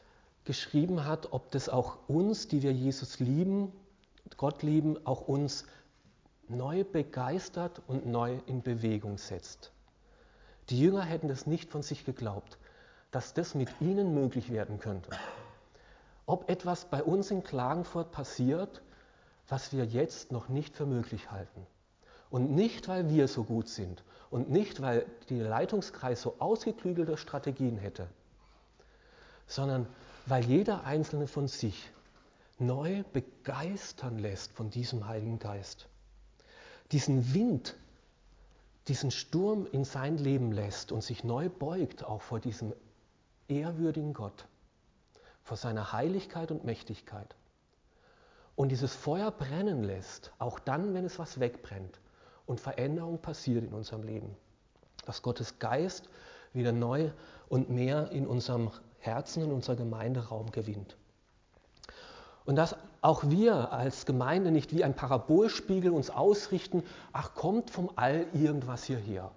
geschrieben 0.45 1.05
hat, 1.05 1.31
ob 1.31 1.51
das 1.51 1.69
auch 1.69 1.99
uns, 2.07 2.47
die 2.47 2.63
wir 2.63 2.73
Jesus 2.73 3.19
lieben, 3.19 3.71
Gott 4.35 4.63
lieben, 4.63 5.05
auch 5.05 5.27
uns 5.27 5.65
neu 6.47 6.83
begeistert 6.83 7.83
und 7.87 8.07
neu 8.07 8.39
in 8.47 8.63
Bewegung 8.63 9.19
setzt. 9.19 9.71
Die 10.69 10.79
Jünger 10.79 11.03
hätten 11.03 11.29
es 11.29 11.45
nicht 11.45 11.69
von 11.69 11.83
sich 11.83 12.03
geglaubt, 12.03 12.57
dass 13.11 13.35
das 13.35 13.53
mit 13.53 13.69
ihnen 13.79 14.15
möglich 14.15 14.49
werden 14.49 14.79
könnte. 14.79 15.11
Ob 16.25 16.49
etwas 16.49 16.85
bei 16.85 17.03
uns 17.03 17.29
in 17.29 17.43
Klagenfurt 17.43 18.11
passiert, 18.11 18.81
was 19.47 19.71
wir 19.71 19.85
jetzt 19.85 20.31
noch 20.31 20.49
nicht 20.49 20.75
für 20.75 20.87
möglich 20.87 21.29
halten. 21.29 21.67
Und 22.29 22.51
nicht, 22.51 22.87
weil 22.87 23.09
wir 23.09 23.27
so 23.27 23.43
gut 23.43 23.69
sind 23.69 24.03
und 24.29 24.49
nicht, 24.49 24.81
weil 24.81 25.05
der 25.29 25.47
Leitungskreis 25.47 26.21
so 26.21 26.35
ausgeklügelte 26.39 27.17
Strategien 27.17 27.77
hätte, 27.77 28.07
sondern 29.47 29.87
weil 30.25 30.43
jeder 30.43 30.83
Einzelne 30.83 31.27
von 31.27 31.47
sich 31.47 31.89
neu 32.59 33.03
begeistern 33.13 34.19
lässt 34.19 34.51
von 34.51 34.69
diesem 34.69 35.07
Heiligen 35.07 35.39
Geist 35.39 35.87
diesen 36.91 37.33
Wind, 37.33 37.75
diesen 38.87 39.11
Sturm 39.11 39.67
in 39.71 39.83
sein 39.83 40.17
Leben 40.17 40.51
lässt 40.51 40.91
und 40.91 41.03
sich 41.03 41.23
neu 41.23 41.49
beugt 41.49 42.03
auch 42.03 42.21
vor 42.21 42.39
diesem 42.39 42.73
ehrwürdigen 43.47 44.13
Gott, 44.13 44.47
vor 45.43 45.57
seiner 45.57 45.91
Heiligkeit 45.91 46.51
und 46.51 46.63
Mächtigkeit. 46.63 47.35
Und 48.55 48.69
dieses 48.69 48.95
Feuer 48.95 49.31
brennen 49.31 49.83
lässt, 49.83 50.31
auch 50.39 50.59
dann, 50.59 50.93
wenn 50.93 51.05
es 51.05 51.19
was 51.19 51.39
wegbrennt 51.39 51.99
und 52.47 52.59
Veränderung 52.59 53.19
passiert 53.19 53.63
in 53.63 53.73
unserem 53.73 54.03
Leben. 54.03 54.35
Dass 55.05 55.21
Gottes 55.21 55.59
Geist 55.59 56.09
wieder 56.53 56.71
neu 56.71 57.11
und 57.49 57.69
mehr 57.69 58.11
in 58.11 58.25
unserem 58.25 58.71
Herzen, 58.99 59.43
in 59.43 59.51
unserer 59.51 59.75
Gemeinderaum 59.75 60.51
gewinnt. 60.51 60.97
Und 62.45 62.55
dass 62.55 62.75
auch 63.01 63.29
wir 63.29 63.71
als 63.73 64.05
Gemeinde 64.05 64.51
nicht 64.51 64.73
wie 64.73 64.83
ein 64.83 64.95
Parabolspiegel 64.95 65.91
uns 65.91 66.09
ausrichten, 66.09 66.83
ach 67.11 67.35
kommt 67.35 67.69
vom 67.69 67.91
All 67.95 68.25
irgendwas 68.33 68.85
hierher, 68.85 69.31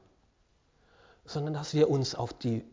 sondern 1.25 1.53
dass 1.53 1.75
wir 1.75 1.91
uns 1.91 2.15
auf 2.15 2.33
die, 2.33 2.65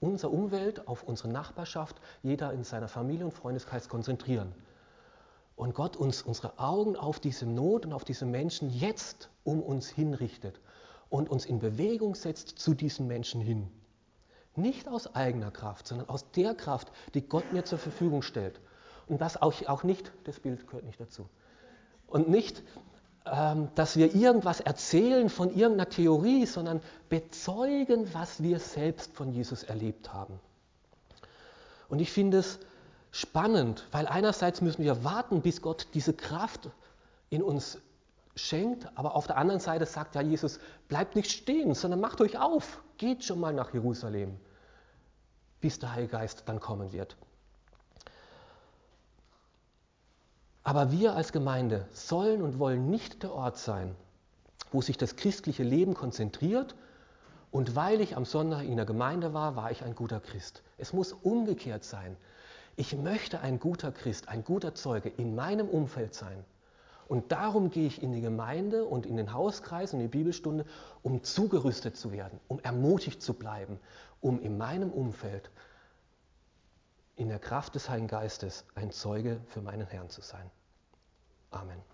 unsere 0.00 0.32
Umwelt, 0.32 0.86
auf 0.86 1.02
unsere 1.02 1.28
Nachbarschaft, 1.28 2.00
jeder 2.22 2.52
in 2.52 2.62
seiner 2.64 2.88
Familie 2.88 3.24
und 3.24 3.32
Freundeskreis 3.32 3.88
konzentrieren. 3.88 4.54
Und 5.62 5.76
Gott 5.76 5.96
uns 5.96 6.22
unsere 6.22 6.58
Augen 6.58 6.96
auf 6.96 7.20
diese 7.20 7.46
Not 7.46 7.86
und 7.86 7.92
auf 7.92 8.02
diese 8.02 8.26
Menschen 8.26 8.68
jetzt 8.68 9.30
um 9.44 9.62
uns 9.62 9.88
hinrichtet 9.88 10.58
und 11.08 11.30
uns 11.30 11.46
in 11.46 11.60
Bewegung 11.60 12.16
setzt 12.16 12.58
zu 12.58 12.74
diesen 12.74 13.06
Menschen 13.06 13.40
hin. 13.40 13.70
Nicht 14.56 14.88
aus 14.88 15.14
eigener 15.14 15.52
Kraft, 15.52 15.86
sondern 15.86 16.08
aus 16.08 16.28
der 16.32 16.56
Kraft, 16.56 16.90
die 17.14 17.20
Gott 17.20 17.52
mir 17.52 17.64
zur 17.64 17.78
Verfügung 17.78 18.22
stellt. 18.22 18.60
Und 19.06 19.20
das 19.20 19.40
auch, 19.40 19.54
auch 19.68 19.84
nicht, 19.84 20.10
das 20.24 20.40
Bild 20.40 20.66
gehört 20.66 20.84
nicht 20.84 20.98
dazu. 20.98 21.28
Und 22.08 22.28
nicht, 22.28 22.64
ähm, 23.24 23.68
dass 23.76 23.96
wir 23.96 24.16
irgendwas 24.16 24.58
erzählen 24.58 25.28
von 25.28 25.50
irgendeiner 25.50 25.88
Theorie, 25.88 26.44
sondern 26.44 26.80
bezeugen, 27.08 28.12
was 28.12 28.42
wir 28.42 28.58
selbst 28.58 29.12
von 29.12 29.30
Jesus 29.32 29.62
erlebt 29.62 30.12
haben. 30.12 30.40
Und 31.88 32.00
ich 32.00 32.10
finde 32.10 32.38
es 32.38 32.58
spannend, 33.12 33.86
weil 33.92 34.08
einerseits 34.08 34.60
müssen 34.60 34.82
wir 34.82 35.04
warten, 35.04 35.42
bis 35.42 35.62
Gott 35.62 35.86
diese 35.94 36.14
Kraft 36.14 36.70
in 37.30 37.42
uns 37.42 37.78
schenkt, 38.34 38.88
aber 38.96 39.14
auf 39.14 39.26
der 39.26 39.36
anderen 39.36 39.60
Seite 39.60 39.86
sagt 39.86 40.14
ja 40.14 40.22
Jesus, 40.22 40.58
bleibt 40.88 41.14
nicht 41.14 41.30
stehen, 41.30 41.74
sondern 41.74 42.00
macht 42.00 42.20
euch 42.20 42.38
auf, 42.38 42.82
geht 42.96 43.22
schon 43.22 43.38
mal 43.38 43.52
nach 43.52 43.72
Jerusalem, 43.74 44.40
bis 45.60 45.78
der 45.78 45.92
Heilige 45.92 46.12
Geist 46.12 46.44
dann 46.46 46.58
kommen 46.58 46.92
wird. 46.92 47.16
Aber 50.64 50.90
wir 50.90 51.14
als 51.14 51.32
Gemeinde 51.32 51.86
sollen 51.92 52.40
und 52.40 52.58
wollen 52.58 52.88
nicht 52.88 53.22
der 53.22 53.32
Ort 53.32 53.58
sein, 53.58 53.94
wo 54.70 54.80
sich 54.80 54.96
das 54.96 55.16
christliche 55.16 55.64
Leben 55.64 55.92
konzentriert 55.92 56.74
und 57.50 57.76
weil 57.76 58.00
ich 58.00 58.16
am 58.16 58.24
Sonntag 58.24 58.62
in 58.62 58.76
der 58.76 58.86
Gemeinde 58.86 59.34
war, 59.34 59.56
war 59.56 59.70
ich 59.70 59.82
ein 59.82 59.94
guter 59.94 60.20
Christ. 60.20 60.62
Es 60.78 60.94
muss 60.94 61.12
umgekehrt 61.12 61.84
sein. 61.84 62.16
Ich 62.76 62.96
möchte 62.96 63.40
ein 63.40 63.58
guter 63.58 63.92
Christ, 63.92 64.28
ein 64.28 64.44
guter 64.44 64.74
Zeuge 64.74 65.08
in 65.08 65.34
meinem 65.34 65.68
Umfeld 65.68 66.14
sein. 66.14 66.44
Und 67.06 67.30
darum 67.30 67.70
gehe 67.70 67.86
ich 67.86 68.02
in 68.02 68.12
die 68.12 68.22
Gemeinde 68.22 68.84
und 68.84 69.04
in 69.04 69.16
den 69.16 69.34
Hauskreis 69.34 69.92
und 69.92 70.00
in 70.00 70.06
die 70.06 70.16
Bibelstunde, 70.16 70.64
um 71.02 71.22
zugerüstet 71.22 71.96
zu 71.96 72.12
werden, 72.12 72.40
um 72.48 72.58
ermutigt 72.60 73.20
zu 73.20 73.34
bleiben, 73.34 73.78
um 74.20 74.40
in 74.40 74.56
meinem 74.56 74.90
Umfeld 74.90 75.50
in 77.16 77.28
der 77.28 77.38
Kraft 77.38 77.74
des 77.74 77.90
Heiligen 77.90 78.08
Geistes 78.08 78.64
ein 78.74 78.90
Zeuge 78.90 79.40
für 79.48 79.60
meinen 79.60 79.86
Herrn 79.86 80.08
zu 80.08 80.22
sein. 80.22 80.50
Amen. 81.50 81.91